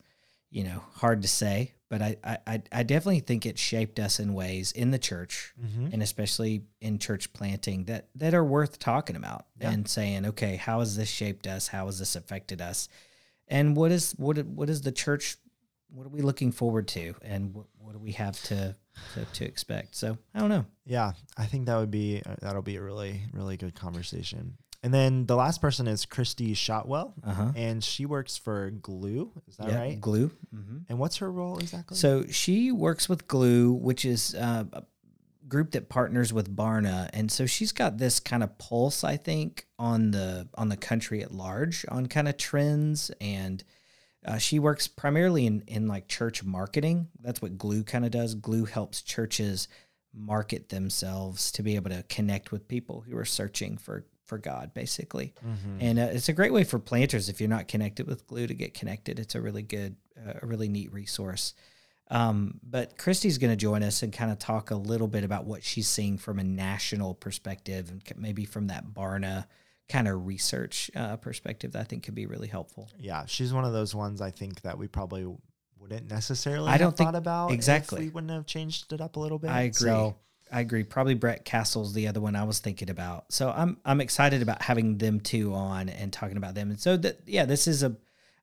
you 0.50 0.64
know, 0.64 0.82
hard 0.96 1.22
to 1.22 1.28
say, 1.28 1.74
but 1.88 2.02
I, 2.02 2.16
I, 2.24 2.62
I 2.72 2.82
definitely 2.82 3.20
think 3.20 3.46
it 3.46 3.56
shaped 3.56 4.00
us 4.00 4.18
in 4.18 4.34
ways 4.34 4.72
in 4.72 4.90
the 4.90 4.98
church 4.98 5.54
Mm-hmm. 5.64 5.92
and 5.92 6.02
especially 6.02 6.62
in 6.80 6.98
church 6.98 7.32
planting 7.32 7.84
that, 7.84 8.08
that 8.16 8.34
are 8.34 8.42
worth 8.44 8.80
talking 8.80 9.14
about 9.14 9.46
Yeah. 9.60 9.70
and 9.70 9.88
saying, 9.88 10.26
okay, 10.26 10.56
how 10.56 10.80
has 10.80 10.96
this 10.96 11.08
shaped 11.08 11.46
us? 11.46 11.68
How 11.68 11.86
has 11.86 12.00
this 12.00 12.16
affected 12.16 12.60
us? 12.60 12.88
And 13.46 13.76
what 13.76 13.92
is, 13.92 14.10
what, 14.18 14.38
what 14.44 14.68
is 14.68 14.82
the 14.82 14.90
church, 14.90 15.36
what 15.88 16.04
are 16.06 16.10
we 16.10 16.20
looking 16.22 16.50
forward 16.50 16.88
to? 16.88 17.14
And 17.22 17.54
what, 17.54 17.66
what 17.78 17.92
do 17.92 18.00
we 18.00 18.12
have 18.12 18.40
to, 18.44 18.74
to, 19.14 19.24
to 19.24 19.44
expect? 19.44 19.94
So 19.94 20.18
I 20.34 20.40
don't 20.40 20.48
know. 20.48 20.66
Yeah, 20.84 21.12
I 21.36 21.46
think 21.46 21.66
that 21.66 21.76
would 21.76 21.92
be 21.92 22.22
uh, 22.26 22.34
that'll 22.40 22.62
be 22.62 22.74
a 22.76 22.82
really 22.82 23.22
really 23.32 23.56
good 23.56 23.74
conversation. 23.76 24.56
And 24.82 24.94
then 24.94 25.26
the 25.26 25.36
last 25.36 25.60
person 25.60 25.86
is 25.86 26.06
Christy 26.06 26.54
Shotwell, 26.54 27.12
Uh 27.22 27.32
huh. 27.34 27.52
and 27.54 27.84
she 27.84 28.06
works 28.06 28.36
for 28.38 28.70
Gloo. 28.70 29.30
Is 29.46 29.56
that 29.58 29.68
Yeah. 29.68 29.78
right? 29.78 30.00
Gloo. 30.00 30.30
hmm 30.50 30.78
And 30.88 30.98
what's 30.98 31.16
her 31.18 31.30
role 31.30 31.58
exactly? 31.58 31.96
So 31.98 32.24
she 32.28 32.72
works 32.72 33.08
with 33.08 33.28
Gloo, 33.28 33.72
which 33.74 34.04
is 34.06 34.34
uh, 34.34 34.64
a 34.72 34.82
group 35.48 35.72
that 35.72 35.88
partners 35.90 36.32
with 36.32 36.54
Barna, 36.56 37.10
and 37.12 37.30
so 37.30 37.44
she's 37.44 37.72
got 37.72 37.98
this 37.98 38.20
kind 38.20 38.42
of 38.42 38.56
pulse, 38.56 39.04
I 39.04 39.16
think, 39.18 39.66
on 39.78 40.12
the 40.12 40.48
on 40.54 40.68
the 40.70 40.76
country 40.76 41.22
at 41.22 41.32
large, 41.32 41.84
on 41.88 42.06
kind 42.06 42.26
of 42.28 42.36
trends, 42.38 43.10
and 43.20 43.62
uh, 44.24 44.38
she 44.38 44.58
works 44.58 44.86
primarily 44.88 45.44
in 45.46 45.62
in 45.66 45.88
like 45.88 46.08
church 46.08 46.42
marketing. 46.44 47.08
That's 47.20 47.42
what 47.42 47.58
Gloo 47.58 47.82
kind 47.84 48.04
of 48.06 48.12
does. 48.12 48.34
Gloo 48.34 48.64
helps 48.64 49.02
churches 49.02 49.68
market 50.14 50.70
themselves 50.70 51.52
to 51.52 51.62
be 51.62 51.76
able 51.76 51.90
to 51.90 52.02
connect 52.04 52.50
with 52.50 52.66
people 52.66 53.02
who 53.02 53.16
are 53.16 53.24
searching 53.26 53.76
for 53.76 54.06
for 54.30 54.38
God, 54.38 54.72
basically. 54.72 55.34
Mhm. 55.46 55.76
And 55.80 55.98
uh, 55.98 56.02
it's 56.12 56.28
a 56.28 56.32
great 56.32 56.52
way 56.52 56.64
for 56.64 56.78
planters 56.78 57.28
if 57.28 57.40
you're 57.40 57.48
not 57.58 57.68
connected 57.68 58.06
with 58.06 58.26
Gloo 58.26 58.46
to 58.46 58.54
get 58.54 58.72
connected. 58.74 59.18
It's 59.18 59.34
a 59.34 59.40
really 59.40 59.62
good, 59.62 59.96
uh, 60.16 60.34
a 60.42 60.46
really 60.46 60.68
neat 60.68 60.92
resource. 60.92 61.52
Um, 62.12 62.58
but 62.62 62.96
Christy's 62.98 63.38
going 63.38 63.52
to 63.52 63.56
join 63.56 63.82
us 63.82 64.02
and 64.02 64.12
kind 64.12 64.32
of 64.32 64.38
talk 64.38 64.70
a 64.70 64.74
little 64.76 65.06
bit 65.08 65.22
about 65.24 65.44
what 65.46 65.62
she's 65.62 65.88
seeing 65.88 66.16
from 66.18 66.38
a 66.38 66.44
national 66.44 67.14
perspective 67.14 67.90
and 67.90 68.02
maybe 68.16 68.44
from 68.44 68.66
that 68.68 68.84
Barna 68.94 69.46
kind 69.88 70.08
of 70.08 70.26
research 70.26 70.90
uh, 70.96 71.16
perspective 71.16 71.72
that 71.72 71.80
I 71.80 71.84
think 71.84 72.04
could 72.04 72.14
be 72.14 72.26
really 72.26 72.48
helpful. 72.48 72.88
yeah, 72.98 73.26
she's 73.26 73.52
one 73.52 73.64
of 73.64 73.72
those 73.72 73.94
ones 73.94 74.20
I 74.20 74.30
think 74.30 74.62
that 74.62 74.78
we 74.78 74.86
probably 74.88 75.26
wouldn't 75.78 76.08
necessarily 76.10 76.68
I 76.70 76.78
don't 76.78 76.96
think- 76.96 77.08
thought 77.08 77.16
about 77.16 77.50
exactly. 77.52 78.00
we 78.04 78.08
wouldn't 78.10 78.32
have 78.32 78.46
changed 78.46 78.92
it 78.92 79.00
up 79.00 79.16
a 79.16 79.20
little 79.20 79.38
bit. 79.38 79.50
I 79.50 79.62
agree. 79.62 79.88
So, 79.88 80.16
I 80.52 80.60
agree. 80.60 80.84
Probably 80.84 81.14
Brett 81.14 81.44
Castle's 81.44 81.92
the 81.92 82.08
other 82.08 82.20
one 82.20 82.34
I 82.36 82.44
was 82.44 82.58
thinking 82.58 82.90
about. 82.90 83.32
So 83.32 83.50
I'm 83.50 83.78
I'm 83.84 84.00
excited 84.00 84.42
about 84.42 84.62
having 84.62 84.98
them 84.98 85.20
two 85.20 85.54
on 85.54 85.88
and 85.88 86.12
talking 86.12 86.36
about 86.36 86.54
them. 86.54 86.70
And 86.70 86.80
so 86.80 86.96
that 86.98 87.20
yeah, 87.26 87.44
this 87.44 87.66
is 87.66 87.82
a 87.82 87.96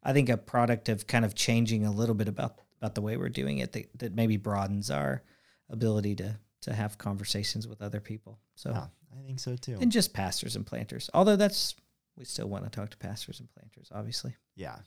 I 0.03 0.13
think 0.13 0.29
a 0.29 0.37
product 0.37 0.89
of 0.89 1.07
kind 1.07 1.25
of 1.25 1.35
changing 1.35 1.85
a 1.85 1.91
little 1.91 2.15
bit 2.15 2.27
about 2.27 2.61
about 2.81 2.95
the 2.95 3.01
way 3.01 3.17
we're 3.17 3.29
doing 3.29 3.57
it 3.57 3.73
that, 3.73 3.89
that 3.99 4.15
maybe 4.15 4.37
broadens 4.37 4.89
our 4.89 5.23
ability 5.69 6.15
to 6.15 6.39
to 6.61 6.73
have 6.73 6.97
conversations 6.97 7.67
with 7.67 7.81
other 7.81 7.99
people. 7.99 8.39
So 8.55 8.71
yeah, 8.71 8.87
I 9.17 9.25
think 9.25 9.39
so 9.39 9.55
too. 9.55 9.77
and 9.81 9.91
just 9.91 10.13
pastors 10.13 10.55
and 10.55 10.65
planters. 10.65 11.09
Although 11.13 11.35
that's 11.35 11.75
we 12.15 12.25
still 12.25 12.47
want 12.47 12.63
to 12.63 12.69
talk 12.69 12.89
to 12.91 12.97
pastors 12.97 13.39
and 13.39 13.49
planters, 13.53 13.89
obviously. 13.93 14.35
yeah. 14.55 14.77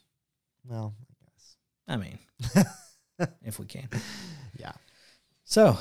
Well, 0.68 0.94
I 1.00 1.14
guess. 1.24 1.56
I 1.88 1.96
mean, 1.96 2.18
if 3.44 3.58
we 3.58 3.64
can. 3.64 3.88
Yeah. 4.58 4.72
So, 5.44 5.78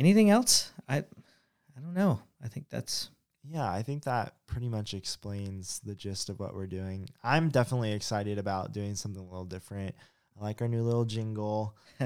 anything 0.00 0.30
else? 0.30 0.72
I 0.88 0.96
I 0.96 1.80
don't 1.80 1.94
know. 1.94 2.20
I 2.42 2.48
think 2.48 2.68
that's 2.68 3.10
Yeah, 3.44 3.70
I 3.70 3.82
think 3.82 4.04
that 4.04 4.34
pretty 4.46 4.68
much 4.68 4.94
explains 4.94 5.80
the 5.80 5.94
gist 5.94 6.28
of 6.28 6.40
what 6.40 6.54
we're 6.54 6.66
doing. 6.66 7.08
I'm 7.22 7.50
definitely 7.50 7.92
excited 7.92 8.38
about 8.38 8.72
doing 8.72 8.96
something 8.96 9.22
a 9.22 9.24
little 9.24 9.44
different. 9.44 9.94
I 10.40 10.44
like 10.44 10.62
our 10.62 10.68
new 10.68 10.82
little 10.82 11.04
jingle. 11.04 11.76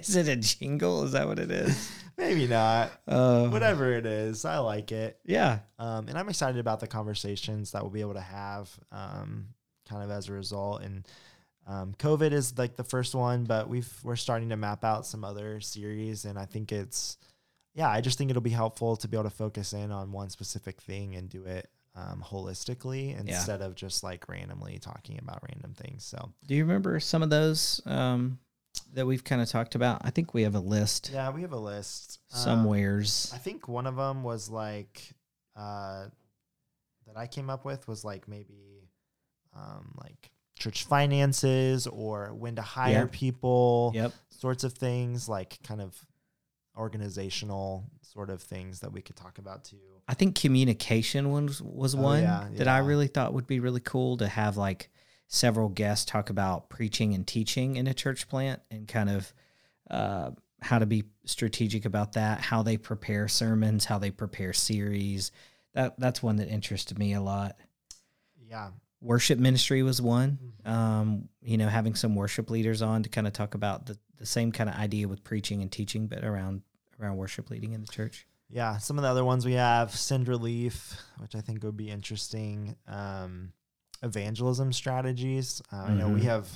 is 0.00 0.16
it 0.16 0.28
a 0.28 0.36
jingle? 0.36 1.04
Is 1.04 1.12
that 1.12 1.26
what 1.26 1.38
it 1.38 1.50
is? 1.50 1.90
Maybe 2.18 2.46
not. 2.46 2.90
Uh, 3.08 3.48
Whatever 3.48 3.92
it 3.92 4.04
is, 4.04 4.44
I 4.44 4.58
like 4.58 4.92
it. 4.92 5.18
Yeah. 5.24 5.60
Um, 5.78 6.08
and 6.08 6.18
I'm 6.18 6.28
excited 6.28 6.58
about 6.58 6.80
the 6.80 6.86
conversations 6.86 7.70
that 7.72 7.82
we'll 7.82 7.90
be 7.90 8.02
able 8.02 8.14
to 8.14 8.20
have 8.20 8.70
um, 8.92 9.46
kind 9.88 10.02
of 10.02 10.10
as 10.10 10.28
a 10.28 10.32
result. 10.32 10.82
And 10.82 11.06
um, 11.66 11.94
COVID 11.98 12.32
is 12.32 12.56
like 12.58 12.76
the 12.76 12.84
first 12.84 13.14
one, 13.14 13.44
but 13.44 13.68
we've 13.68 13.92
we're 14.04 14.16
starting 14.16 14.50
to 14.50 14.56
map 14.56 14.84
out 14.84 15.06
some 15.06 15.24
other 15.24 15.60
series, 15.60 16.24
and 16.24 16.38
I 16.38 16.44
think 16.44 16.70
it's 16.72 17.18
yeah, 17.74 17.88
I 17.90 18.00
just 18.00 18.16
think 18.18 18.30
it'll 18.30 18.40
be 18.42 18.50
helpful 18.50 18.96
to 18.96 19.08
be 19.08 19.16
able 19.16 19.28
to 19.28 19.36
focus 19.36 19.72
in 19.72 19.90
on 19.92 20.12
one 20.12 20.30
specific 20.30 20.80
thing 20.80 21.14
and 21.16 21.28
do 21.28 21.44
it 21.44 21.68
um, 21.94 22.22
holistically 22.26 23.18
instead 23.18 23.60
of 23.62 23.74
just 23.74 24.02
like 24.02 24.28
randomly 24.28 24.78
talking 24.78 25.18
about 25.18 25.42
random 25.50 25.74
things. 25.74 26.04
So 26.04 26.32
Do 26.46 26.54
you 26.54 26.64
remember 26.64 27.00
some 27.00 27.22
of 27.22 27.30
those 27.30 27.82
um, 27.84 28.38
that 28.94 29.06
we've 29.06 29.24
kind 29.24 29.42
of 29.42 29.48
talked 29.48 29.74
about? 29.74 30.02
I 30.04 30.10
think 30.10 30.32
we 30.34 30.42
have 30.42 30.54
a 30.54 30.60
list 30.60 31.10
yeah, 31.12 31.30
we 31.30 31.42
have 31.42 31.52
a 31.52 31.58
list 31.58 32.20
Um, 32.32 32.40
somewheres. 32.40 33.30
I 33.34 33.38
think 33.38 33.68
one 33.68 33.86
of 33.86 33.96
them 33.96 34.22
was 34.22 34.48
like 34.48 35.02
uh, 35.56 36.06
that 37.06 37.16
I 37.16 37.26
came 37.26 37.50
up 37.50 37.64
with 37.64 37.88
was 37.88 38.04
like 38.04 38.28
maybe 38.28 38.88
um, 39.54 39.92
like 40.02 40.30
church 40.58 40.84
finances 40.84 41.86
or 41.86 42.32
when 42.34 42.56
to 42.56 42.62
hire 42.62 42.92
Yeah. 42.92 43.06
people, 43.12 43.92
Yep. 43.94 44.12
sorts 44.30 44.64
of 44.64 44.72
things 44.72 45.28
like 45.28 45.58
kind 45.62 45.80
of 45.80 45.94
organizational 46.76 47.84
sort 48.02 48.30
of 48.30 48.42
things 48.42 48.80
that 48.80 48.92
we 48.92 49.00
could 49.02 49.16
talk 49.16 49.38
about 49.38 49.64
too. 49.64 49.76
I 50.08 50.14
think 50.14 50.34
communication 50.38 51.30
was 51.32 51.60
was 51.62 51.94
Oh, 51.94 52.00
one 52.02 52.22
yeah, 52.22 52.48
that 52.54 52.68
I 52.68 52.78
really 52.78 53.08
thought 53.08 53.32
would 53.34 53.46
be 53.46 53.60
really 53.60 53.80
cool 53.80 54.16
to 54.18 54.28
have 54.28 54.56
like 54.56 54.90
several 55.28 55.68
guests 55.68 56.04
talk 56.04 56.30
about 56.30 56.68
preaching 56.68 57.14
and 57.14 57.26
teaching 57.26 57.76
in 57.76 57.86
a 57.86 57.94
church 57.94 58.28
plant 58.28 58.60
and 58.70 58.86
kind 58.86 59.10
of 59.10 59.32
uh, 59.90 60.30
how 60.62 60.78
to 60.78 60.86
be 60.86 61.04
strategic 61.24 61.84
about 61.84 62.12
that, 62.12 62.40
how 62.40 62.62
they 62.62 62.76
prepare 62.76 63.26
sermons, 63.28 63.84
how 63.84 63.98
they 63.98 64.10
prepare 64.10 64.52
series. 64.52 65.32
That 65.74 65.98
that's 65.98 66.22
one 66.22 66.36
that 66.36 66.48
interested 66.48 66.98
me 66.98 67.14
a 67.14 67.20
lot. 67.20 67.56
Yeah. 68.48 68.70
Worship 69.06 69.38
ministry 69.38 69.82
was 69.82 70.02
one. 70.02 70.38
Mhm. 70.66 70.70
Um, 70.70 71.28
you 71.42 71.56
know, 71.56 71.68
having 71.68 71.94
some 71.94 72.14
worship 72.16 72.50
leaders 72.50 72.82
on 72.82 73.02
to 73.04 73.08
kind 73.08 73.26
of 73.26 73.32
talk 73.32 73.54
about 73.54 73.86
the, 73.86 73.96
the 74.18 74.26
same 74.26 74.50
kind 74.52 74.68
of 74.68 74.76
idea 74.76 75.06
with 75.06 75.22
preaching 75.22 75.62
and 75.62 75.70
teaching, 75.70 76.08
but 76.08 76.24
around 76.24 76.62
around 77.00 77.16
worship 77.16 77.50
leading 77.50 77.72
in 77.72 77.82
the 77.82 77.86
church. 77.86 78.26
Yeah, 78.48 78.78
some 78.78 78.98
of 78.98 79.02
the 79.02 79.08
other 79.08 79.24
ones 79.24 79.44
we 79.44 79.52
have 79.52 79.94
send 79.94 80.28
relief, 80.28 80.96
which 81.18 81.34
I 81.34 81.40
think 81.40 81.62
would 81.62 81.76
be 81.76 81.90
interesting. 81.90 82.74
Um, 82.88 83.52
evangelism 84.02 84.72
strategies. 84.72 85.60
Uh, 85.72 85.76
I 85.88 85.94
know 85.94 86.08
we 86.08 86.20
Mhm. 86.20 86.24
have, 86.24 86.48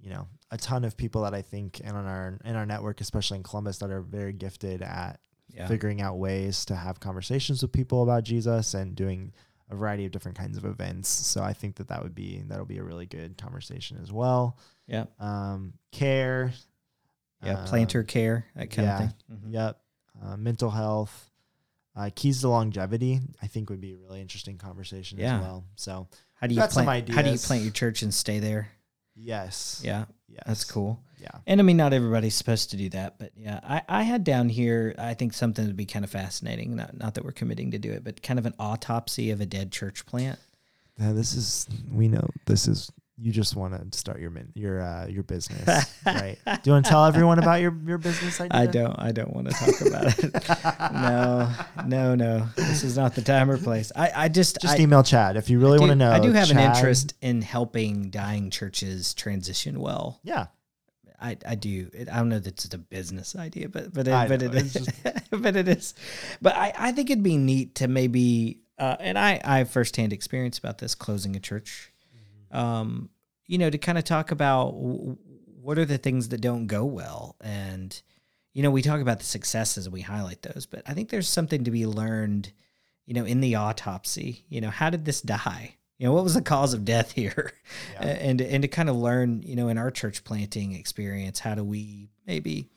you 0.00 0.10
know, 0.10 0.26
a 0.50 0.56
ton 0.58 0.84
of 0.84 0.96
people 0.96 1.22
that 1.22 1.34
I 1.34 1.42
think 1.42 1.80
in 1.80 1.94
on 1.94 2.06
our 2.06 2.38
in 2.44 2.54
our 2.56 2.66
network, 2.66 3.00
especially 3.00 3.38
in 3.38 3.42
Columbus, 3.42 3.78
that 3.78 3.90
are 3.90 4.02
very 4.02 4.32
gifted 4.32 4.82
at 4.82 5.20
Yeah. 5.48 5.66
figuring 5.68 6.00
out 6.00 6.18
ways 6.18 6.64
to 6.66 6.76
have 6.76 7.00
conversations 7.00 7.62
with 7.62 7.72
people 7.72 8.02
about 8.02 8.24
Jesus 8.24 8.74
and 8.74 8.94
doing 8.94 9.32
a 9.70 9.76
variety 9.76 10.06
of 10.06 10.12
different 10.12 10.38
kinds 10.38 10.56
of 10.56 10.64
events. 10.64 11.08
So 11.08 11.42
I 11.42 11.52
think 11.52 11.76
that 11.76 11.88
that 11.88 12.02
would 12.02 12.14
be 12.14 12.42
that'll 12.46 12.64
be 12.66 12.78
a 12.78 12.84
really 12.84 13.06
good 13.06 13.36
conversation 13.36 13.98
as 14.02 14.12
well. 14.12 14.58
Yeah. 14.86 15.06
Um, 15.18 15.74
care. 15.92 16.52
Yeah. 17.42 17.64
Planter 17.66 18.00
um, 18.00 18.06
care, 18.06 18.46
that 18.56 18.70
kind 18.70 18.86
yeah. 18.86 18.94
of 18.94 18.98
thing. 19.00 19.14
Mhm. 19.32 19.52
Yep. 19.52 19.80
Uh, 20.22 20.36
mental 20.36 20.70
health. 20.70 21.30
Uh, 21.94 22.10
keys 22.14 22.42
to 22.42 22.48
longevity, 22.48 23.20
I 23.40 23.46
think 23.46 23.70
would 23.70 23.80
be 23.80 23.92
a 23.92 23.96
really 23.96 24.20
interesting 24.20 24.58
conversation 24.58 25.18
Yeah. 25.18 25.36
as 25.36 25.40
well. 25.42 25.64
So 25.76 26.08
How 26.34 26.46
do 26.46 26.54
you 26.54 26.60
plant? 26.60 27.08
How 27.08 27.22
do 27.22 27.30
you 27.30 27.38
plant 27.38 27.62
your 27.62 27.72
church 27.72 28.02
and 28.02 28.12
stay 28.12 28.38
there? 28.38 28.68
yes, 29.14 29.80
Yeah, 29.82 30.04
yes, 30.36 30.44
that's 30.46 30.64
cool. 30.64 31.00
Yeah, 31.18 31.30
And 31.46 31.60
I 31.60 31.64
mean, 31.64 31.78
not 31.78 31.92
everybody's 31.92 32.34
supposed 32.34 32.70
to 32.70 32.76
do 32.76 32.90
that, 32.90 33.18
but 33.18 33.32
yeah, 33.36 33.58
I, 33.62 33.82
I 33.88 34.02
had 34.02 34.22
down 34.22 34.48
here. 34.48 34.94
I 34.98 35.14
think 35.14 35.32
something 35.32 35.64
that'd 35.64 35.76
be 35.76 35.86
kind 35.86 36.04
of 36.04 36.10
fascinating. 36.10 36.76
Not 36.76 36.96
not 36.96 37.14
that 37.14 37.24
we're 37.24 37.32
committing 37.32 37.70
to 37.70 37.78
do 37.78 37.90
it, 37.92 38.04
but 38.04 38.22
kind 38.22 38.38
of 38.38 38.46
an 38.46 38.54
autopsy 38.58 39.30
of 39.30 39.40
a 39.40 39.46
dead 39.46 39.72
church 39.72 40.04
plant. 40.06 40.38
Now, 40.98 41.12
this 41.12 41.34
is 41.34 41.66
we 41.90 42.08
know 42.08 42.28
this 42.44 42.68
is 42.68 42.92
you 43.18 43.32
just 43.32 43.56
want 43.56 43.92
to 43.92 43.98
start 43.98 44.20
your 44.20 44.30
min, 44.30 44.52
your 44.54 44.82
uh, 44.82 45.06
your 45.06 45.22
business, 45.22 45.90
right? 46.06 46.36
Do 46.44 46.58
you 46.64 46.72
want 46.72 46.84
to 46.84 46.90
tell 46.90 47.06
everyone 47.06 47.38
about 47.38 47.60
your 47.60 47.74
your 47.86 47.98
business 47.98 48.40
idea? 48.40 48.60
I 48.60 48.66
don't. 48.66 48.98
I 48.98 49.12
don't 49.12 49.32
want 49.32 49.48
to 49.48 49.54
talk 49.54 49.80
about 49.80 50.18
it. 50.18 50.92
no, 50.92 51.50
no, 51.86 52.14
no. 52.14 52.46
This 52.56 52.82
is 52.82 52.96
not 52.96 53.14
the 53.14 53.22
time 53.22 53.50
or 53.50 53.56
place. 53.56 53.90
I, 53.96 54.12
I 54.14 54.28
just, 54.28 54.60
Just 54.60 54.78
I, 54.78 54.82
email 54.82 55.02
Chad 55.02 55.36
if 55.36 55.48
you 55.48 55.58
really 55.58 55.78
do, 55.78 55.82
want 55.82 55.92
to 55.92 55.96
know. 55.96 56.12
I 56.12 56.20
do 56.20 56.32
have 56.32 56.50
an 56.50 56.58
interest 56.58 57.14
in 57.22 57.40
helping 57.40 58.10
dying 58.10 58.50
churches 58.50 59.14
transition 59.14 59.80
well. 59.80 60.20
Yeah, 60.22 60.46
I, 61.20 61.38
I 61.46 61.54
do. 61.54 61.88
It, 61.94 62.10
I 62.10 62.16
don't 62.16 62.28
know 62.28 62.38
that 62.38 62.64
it's 62.64 62.74
a 62.74 62.78
business 62.78 63.34
idea, 63.34 63.68
but 63.70 63.94
but 63.94 64.08
it, 64.08 64.14
I 64.14 64.28
but 64.28 64.42
know, 64.42 64.50
it's 64.52 64.76
is. 64.76 64.88
but 65.30 65.56
it 65.56 65.68
is. 65.68 65.94
But 66.42 66.54
I, 66.54 66.72
I 66.76 66.92
think 66.92 67.10
it'd 67.10 67.24
be 67.24 67.38
neat 67.38 67.76
to 67.76 67.88
maybe, 67.88 68.60
uh, 68.78 68.96
and 69.00 69.18
I 69.18 69.40
I 69.42 69.58
have 69.58 69.70
firsthand 69.70 70.12
experience 70.12 70.58
about 70.58 70.78
this 70.78 70.94
closing 70.94 71.34
a 71.34 71.40
church. 71.40 71.92
Um, 72.50 73.10
you 73.46 73.58
know, 73.58 73.70
to 73.70 73.78
kind 73.78 73.98
of 73.98 74.04
talk 74.04 74.30
about 74.30 74.72
w- 74.72 75.16
what 75.60 75.78
are 75.78 75.84
the 75.84 75.98
things 75.98 76.28
that 76.30 76.40
don't 76.40 76.66
go 76.66 76.84
well, 76.84 77.36
and 77.40 78.00
you 78.52 78.62
know, 78.62 78.70
we 78.70 78.82
talk 78.82 79.00
about 79.00 79.18
the 79.18 79.24
successes 79.24 79.86
and 79.86 79.92
we 79.92 80.00
highlight 80.00 80.42
those, 80.42 80.66
but 80.66 80.82
I 80.86 80.94
think 80.94 81.10
there's 81.10 81.28
something 81.28 81.64
to 81.64 81.70
be 81.70 81.86
learned. 81.86 82.52
You 83.04 83.14
know, 83.14 83.24
in 83.24 83.40
the 83.40 83.54
autopsy, 83.54 84.44
you 84.48 84.60
know, 84.60 84.70
how 84.70 84.90
did 84.90 85.04
this 85.04 85.20
die? 85.20 85.76
you 85.98 86.06
know, 86.06 86.12
what 86.12 86.24
was 86.24 86.34
the 86.34 86.42
cause 86.42 86.74
of 86.74 86.84
death 86.84 87.12
here? 87.12 87.52
Yeah. 87.94 88.06
and 88.06 88.40
and 88.40 88.62
to 88.62 88.68
kind 88.68 88.88
of 88.88 88.96
learn, 88.96 89.42
you 89.42 89.56
know, 89.56 89.68
in 89.68 89.78
our 89.78 89.90
church 89.90 90.24
planting 90.24 90.72
experience, 90.72 91.38
how 91.38 91.54
do 91.54 91.64
we 91.64 92.10
maybe 92.26 92.70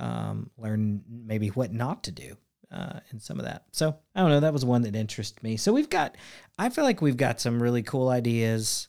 um, 0.00 0.50
learn 0.56 1.02
maybe 1.08 1.48
what 1.48 1.72
not 1.72 2.04
to 2.04 2.12
do 2.12 2.36
uh, 2.72 3.00
in 3.12 3.20
some 3.20 3.38
of 3.38 3.44
that. 3.44 3.64
So 3.72 3.96
I 4.14 4.20
don't 4.20 4.30
know. 4.30 4.40
That 4.40 4.52
was 4.52 4.64
one 4.64 4.82
that 4.82 4.96
interested 4.96 5.42
me. 5.42 5.56
So 5.56 5.72
we've 5.72 5.90
got, 5.90 6.16
I 6.58 6.70
feel 6.70 6.84
like 6.84 7.02
we've 7.02 7.16
got 7.16 7.40
some 7.40 7.62
really 7.62 7.82
cool 7.82 8.08
ideas. 8.08 8.88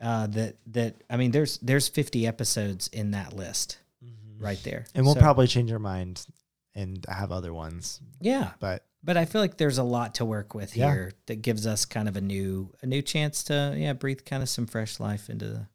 Uh, 0.00 0.26
that 0.28 0.56
that 0.66 0.94
I 1.08 1.16
mean, 1.16 1.30
there's 1.30 1.58
there's 1.58 1.88
50 1.88 2.26
episodes 2.26 2.88
in 2.88 3.12
that 3.12 3.32
list 3.32 3.78
right 4.38 4.60
there, 4.62 4.84
And 4.94 5.06
we'll 5.06 5.14
So, 5.14 5.20
probably 5.20 5.46
change 5.46 5.72
our 5.72 5.78
mind 5.78 6.24
and 6.74 7.04
have 7.08 7.32
other 7.32 7.54
ones. 7.54 8.00
yeah. 8.20 8.50
But 8.60 8.84
But 9.02 9.16
I 9.16 9.24
feel 9.24 9.40
like 9.40 9.56
there's 9.56 9.78
a 9.78 9.82
lot 9.82 10.16
to 10.16 10.26
work 10.26 10.52
with 10.54 10.76
Yeah. 10.76 10.92
here 10.92 11.12
that 11.26 11.36
gives 11.40 11.66
us 11.66 11.86
kind 11.86 12.08
of 12.08 12.16
a 12.16 12.20
new 12.20 12.70
a 12.82 12.86
new 12.86 13.00
chance 13.00 13.44
to 13.44 13.74
yeah 13.76 13.94
breathe 13.94 14.26
kind 14.26 14.42
of 14.42 14.50
some 14.50 14.66
fresh 14.66 15.00
life 15.00 15.30
into 15.30 15.46
the 15.48 15.66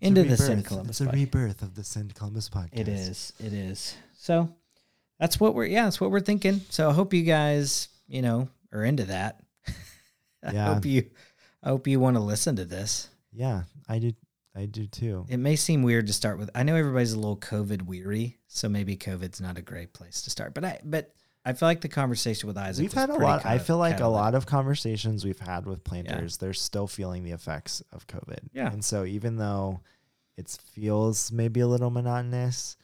it's 0.00 0.08
into 0.08 0.22
the 0.24 0.28
rebirth. 0.30 0.46
Send 0.46 0.64
Columbus. 0.66 1.00
It's 1.00 1.08
a 1.08 1.12
podcast. 1.12 1.14
rebirth 1.14 1.62
of 1.62 1.74
the 1.74 1.84
Send 1.84 2.14
Columbus 2.14 2.50
podcast. 2.50 2.78
It 2.78 2.88
is. 2.88 3.32
It 3.42 3.54
is. 3.54 3.94
So 4.18 4.54
that's 5.18 5.40
what 5.40 5.54
we're 5.54 5.64
yeah, 5.64 5.84
that's 5.84 5.98
what 6.02 6.10
we're 6.10 6.20
thinking. 6.20 6.60
So 6.68 6.90
I 6.90 6.92
hope 6.92 7.14
you 7.14 7.22
guys, 7.22 7.88
you 8.06 8.20
know, 8.20 8.50
are 8.72 8.84
into 8.84 9.04
that. 9.04 9.42
I 10.44 10.52
Yeah. 10.52 10.74
hope 10.74 10.84
you 10.84 11.08
I 11.62 11.70
hope 11.70 11.86
you 11.86 11.98
want 11.98 12.16
to 12.16 12.20
listen 12.22 12.56
to 12.56 12.66
this. 12.66 13.08
Yeah, 13.36 13.62
I 13.88 13.98
do. 13.98 14.12
I 14.54 14.64
do 14.64 14.86
too. 14.86 15.26
It 15.28 15.36
may 15.36 15.54
seem 15.54 15.82
weird 15.82 16.06
to 16.06 16.14
start 16.14 16.38
with. 16.38 16.48
I 16.54 16.62
know 16.62 16.74
everybody's 16.76 17.12
a 17.12 17.18
little 17.18 17.36
COVID 17.36 17.82
weary, 17.82 18.38
so 18.48 18.70
maybe 18.70 18.96
COVID's 18.96 19.40
not 19.40 19.58
a 19.58 19.62
great 19.62 19.92
place 19.92 20.22
to 20.22 20.30
start. 20.30 20.54
But 20.54 20.64
I 20.64 20.80
but 20.82 21.12
I 21.44 21.52
feel 21.52 21.68
like 21.68 21.82
the 21.82 21.88
conversation 21.88 22.46
with 22.46 22.56
Isaac 22.56 22.82
We've 22.82 22.92
had 22.92 23.10
a 23.10 23.14
lot. 23.14 23.44
I 23.44 23.58
feel 23.58 23.76
like 23.76 24.00
a 24.00 24.06
lot 24.08 24.34
of 24.34 24.46
conversations 24.46 25.24
we've 25.24 25.38
had 25.38 25.66
with 25.66 25.84
planters, 25.84 26.38
they're 26.38 26.54
still 26.54 26.86
feeling 26.86 27.22
the 27.22 27.32
effects 27.32 27.82
of 27.92 28.06
COVID. 28.06 28.48
Yeah. 28.54 28.72
And 28.72 28.84
so 28.84 29.04
even 29.04 29.36
though 29.36 29.80
it 30.38 30.48
feels 30.72 31.30
maybe 31.30 31.60
a 31.60 31.66
little 31.68 31.90
monotonous, 31.90 32.76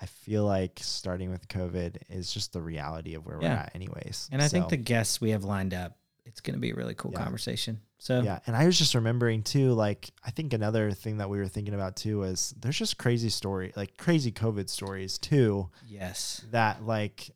I 0.00 0.06
feel 0.06 0.44
like 0.44 0.78
starting 0.80 1.30
with 1.30 1.48
COVID 1.48 1.96
is 2.08 2.32
just 2.32 2.52
the 2.52 2.62
reality 2.62 3.14
of 3.14 3.26
where 3.26 3.38
we're 3.38 3.48
at, 3.48 3.72
anyways. 3.74 4.28
And 4.32 4.40
I 4.40 4.48
think 4.48 4.68
the 4.68 4.76
guests 4.76 5.20
we 5.20 5.30
have 5.30 5.44
lined 5.44 5.74
up, 5.74 5.96
it's 6.24 6.40
going 6.40 6.54
to 6.54 6.60
be 6.60 6.70
a 6.70 6.74
really 6.74 6.94
cool 6.94 7.12
Yeah. 7.12 7.22
conversation. 7.22 7.80
So 7.98 8.20
yeah. 8.22 8.40
And 8.46 8.54
I 8.54 8.66
was 8.66 8.76
just 8.78 8.94
remembering 8.94 9.42
too, 9.42 9.72
like 9.72 10.10
I 10.24 10.30
think 10.30 10.52
another 10.52 10.92
thing 10.92 11.16
that 11.18 11.30
we 11.30 11.38
were 11.38 11.48
thinking 11.48 11.74
about 11.74 11.96
too 11.96 12.22
is 12.24 12.54
there's 12.60 12.78
just 12.78 12.98
crazy 12.98 13.30
story, 13.30 13.72
like 13.76 13.96
crazy 13.96 14.30
COVID 14.32 14.68
stories 14.68 15.18
too. 15.18 15.70
yes, 15.88 16.44
that 16.50 16.84
like 16.84 17.30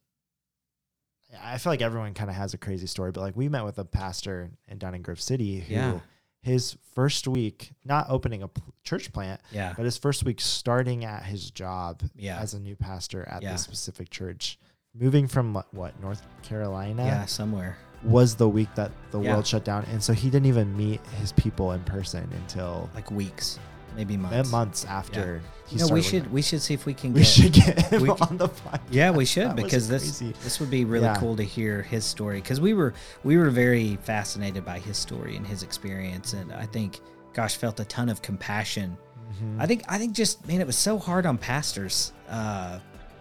I 1.43 1.59
feel 1.59 1.73
like 1.73 1.83
everyone 1.83 2.13
kind 2.15 2.29
of 2.29 2.37
has 2.37 2.55
a 2.55 2.59
crazy 2.59 2.87
story, 2.87 3.13
but 3.13 3.21
like 3.21 3.37
we 3.37 3.49
met 3.49 3.65
with 3.65 3.79
a 3.79 3.85
pastor 3.85 4.51
in 4.69 4.79
down 4.79 4.95
in 4.95 5.03
Grove 5.03 5.21
City 5.21 5.61
who 5.61 5.75
Yeah. 5.75 6.01
his 6.43 6.77
first 6.95 7.29
week, 7.29 7.71
not 7.85 8.07
opening 8.09 8.43
a 8.43 8.49
p- 8.49 8.61
church 8.83 9.13
plant, 9.13 9.41
yeah, 9.53 9.73
but 9.77 9.85
his 9.85 9.97
first 9.97 10.25
week 10.25 10.41
starting 10.41 11.05
at 11.05 11.23
his 11.23 11.51
job 11.51 12.03
yeah, 12.17 12.39
as 12.41 12.53
a 12.55 12.61
new 12.61 12.75
pastor 12.77 13.27
at 13.29 13.43
Yeah. 13.43 13.53
this 13.53 13.63
specific 13.63 14.11
church, 14.11 14.59
moving 14.93 15.29
from 15.29 15.55
what 15.71 16.01
North 16.01 16.23
Carolina 16.43 17.05
yeah, 17.05 17.25
somewhere. 17.27 17.79
Was 18.03 18.35
the 18.35 18.49
week 18.49 18.69
that 18.77 18.91
the 19.11 19.21
Yeah. 19.21 19.33
world 19.35 19.47
shut 19.47 19.65
down, 19.65 19.85
and 19.93 20.03
so 20.03 20.13
he 20.13 20.31
didn't 20.31 20.47
even 20.47 20.77
meet 20.77 21.01
his 21.21 21.33
people 21.33 21.73
in 21.73 21.81
person 21.85 22.29
until 22.35 22.89
Like 22.95 23.11
weeks, 23.11 23.59
maybe 23.97 24.17
months. 24.17 24.51
months, 24.51 24.85
after 24.87 25.43
he 25.67 25.77
No, 25.77 25.89
we 25.89 26.01
should 26.03 26.33
we 26.33 26.43
should 26.43 26.63
see 26.63 26.75
if 26.75 26.87
we 26.87 26.95
can 26.95 27.13
we 27.13 27.21
get. 27.21 27.27
should 27.29 27.53
get 27.53 27.79
him 27.93 28.03
we- 28.03 28.09
on 28.11 28.39
the 28.39 28.49
podcast. 28.49 28.81
Yeah, 28.91 29.11
we 29.11 29.25
should 29.27 29.49
That 29.49 29.57
because 29.57 29.87
this 29.89 30.19
this 30.43 30.59
would 30.61 30.71
be 30.71 30.85
really 30.85 31.05
Yeah. 31.05 31.17
cool 31.17 31.37
to 31.37 31.45
hear 31.45 31.83
his 31.83 32.05
story 32.05 32.41
because 32.41 32.61
we 32.61 32.73
were 32.75 32.95
we 33.23 33.37
were 33.37 33.51
very 33.51 33.97
fascinated 34.03 34.65
by 34.65 34.79
his 34.79 34.97
story 34.97 35.37
and 35.37 35.47
his 35.47 35.63
experience 35.63 36.33
and 36.33 36.53
I 36.53 36.67
think 36.67 37.01
gosh 37.35 37.57
felt 37.57 37.79
a 37.81 37.85
ton 37.85 38.09
of 38.09 38.23
compassion. 38.23 38.97
Mhm. 39.41 39.61
I 39.61 39.67
think 39.67 39.85
I 39.89 39.99
think 39.99 40.15
just 40.15 40.47
man 40.49 40.61
it 40.61 40.67
was 40.67 40.77
so 40.77 40.99
hard 40.99 41.27
on 41.27 41.37
pastors 41.39 42.13
uh 42.31 42.79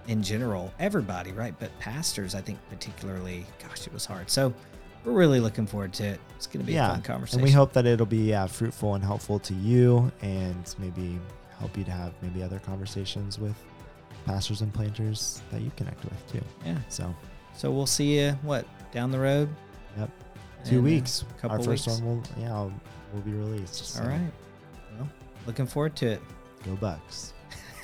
in 0.08 0.24
general 0.24 0.74
everybody 0.80 1.32
right 1.34 1.54
but 1.60 1.70
pastors 1.80 2.34
I 2.34 2.42
think 2.42 2.58
particularly 2.70 3.46
gosh 3.62 3.86
it 3.86 3.94
was 3.94 4.06
hard. 4.06 4.32
So 4.32 4.54
we're 5.06 5.12
really 5.14 5.40
looking 5.40 5.66
forward 5.68 5.94
to 5.94 6.06
it. 6.06 6.20
It's 6.36 6.48
going 6.48 6.66
to 6.66 6.68
be 6.72 6.76
a 6.78 6.88
fun 6.88 7.02
conversation. 7.02 7.40
And 7.40 7.46
we 7.48 7.52
hope 7.52 7.74
that 7.74 7.86
it'll 7.86 8.06
be 8.06 8.34
uh, 8.34 8.48
fruitful 8.48 8.96
and 8.96 9.04
helpful 9.04 9.40
to 9.40 9.54
you 9.54 10.12
and 10.22 10.76
maybe 10.80 11.20
help 11.60 11.76
you 11.78 11.84
to 11.84 11.92
have 11.92 12.14
maybe 12.22 12.42
other 12.44 12.60
conversations 12.60 13.38
with 13.40 13.56
pastors 14.26 14.62
and 14.62 14.74
planters 14.74 15.42
that 15.52 15.62
you 15.62 15.72
connect 15.76 16.04
with 16.04 16.32
too. 16.32 16.42
yeah. 16.66 16.78
So, 16.90 17.14
So 17.56 17.72
we'll 17.72 17.86
see 17.88 18.20
you 18.20 18.32
what 18.42 18.66
down 18.92 19.12
the 19.12 19.20
road. 19.20 19.50
Yep. 19.98 20.10
two 20.66 20.76
And, 20.76 20.84
weeks. 20.84 21.26
couple 21.42 21.58
Our 21.58 21.64
first 21.64 21.88
weeks. 21.88 22.00
one 22.02 22.18
will, 22.18 22.24
yeah, 22.38 22.52
will, 22.54 22.74
will 23.14 23.22
be 23.22 23.32
released. 23.32 23.86
So 23.86 24.02
All 24.04 24.08
right. 24.10 24.32
Well, 24.98 25.10
looking 25.48 25.66
forward 25.68 25.96
to 25.98 26.08
it. 26.08 26.22
Go 26.66 26.76
Bucks. 26.76 27.34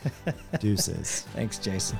Deuces. 0.59 1.21
Thanks, 1.33 1.57
Jason. 1.57 1.97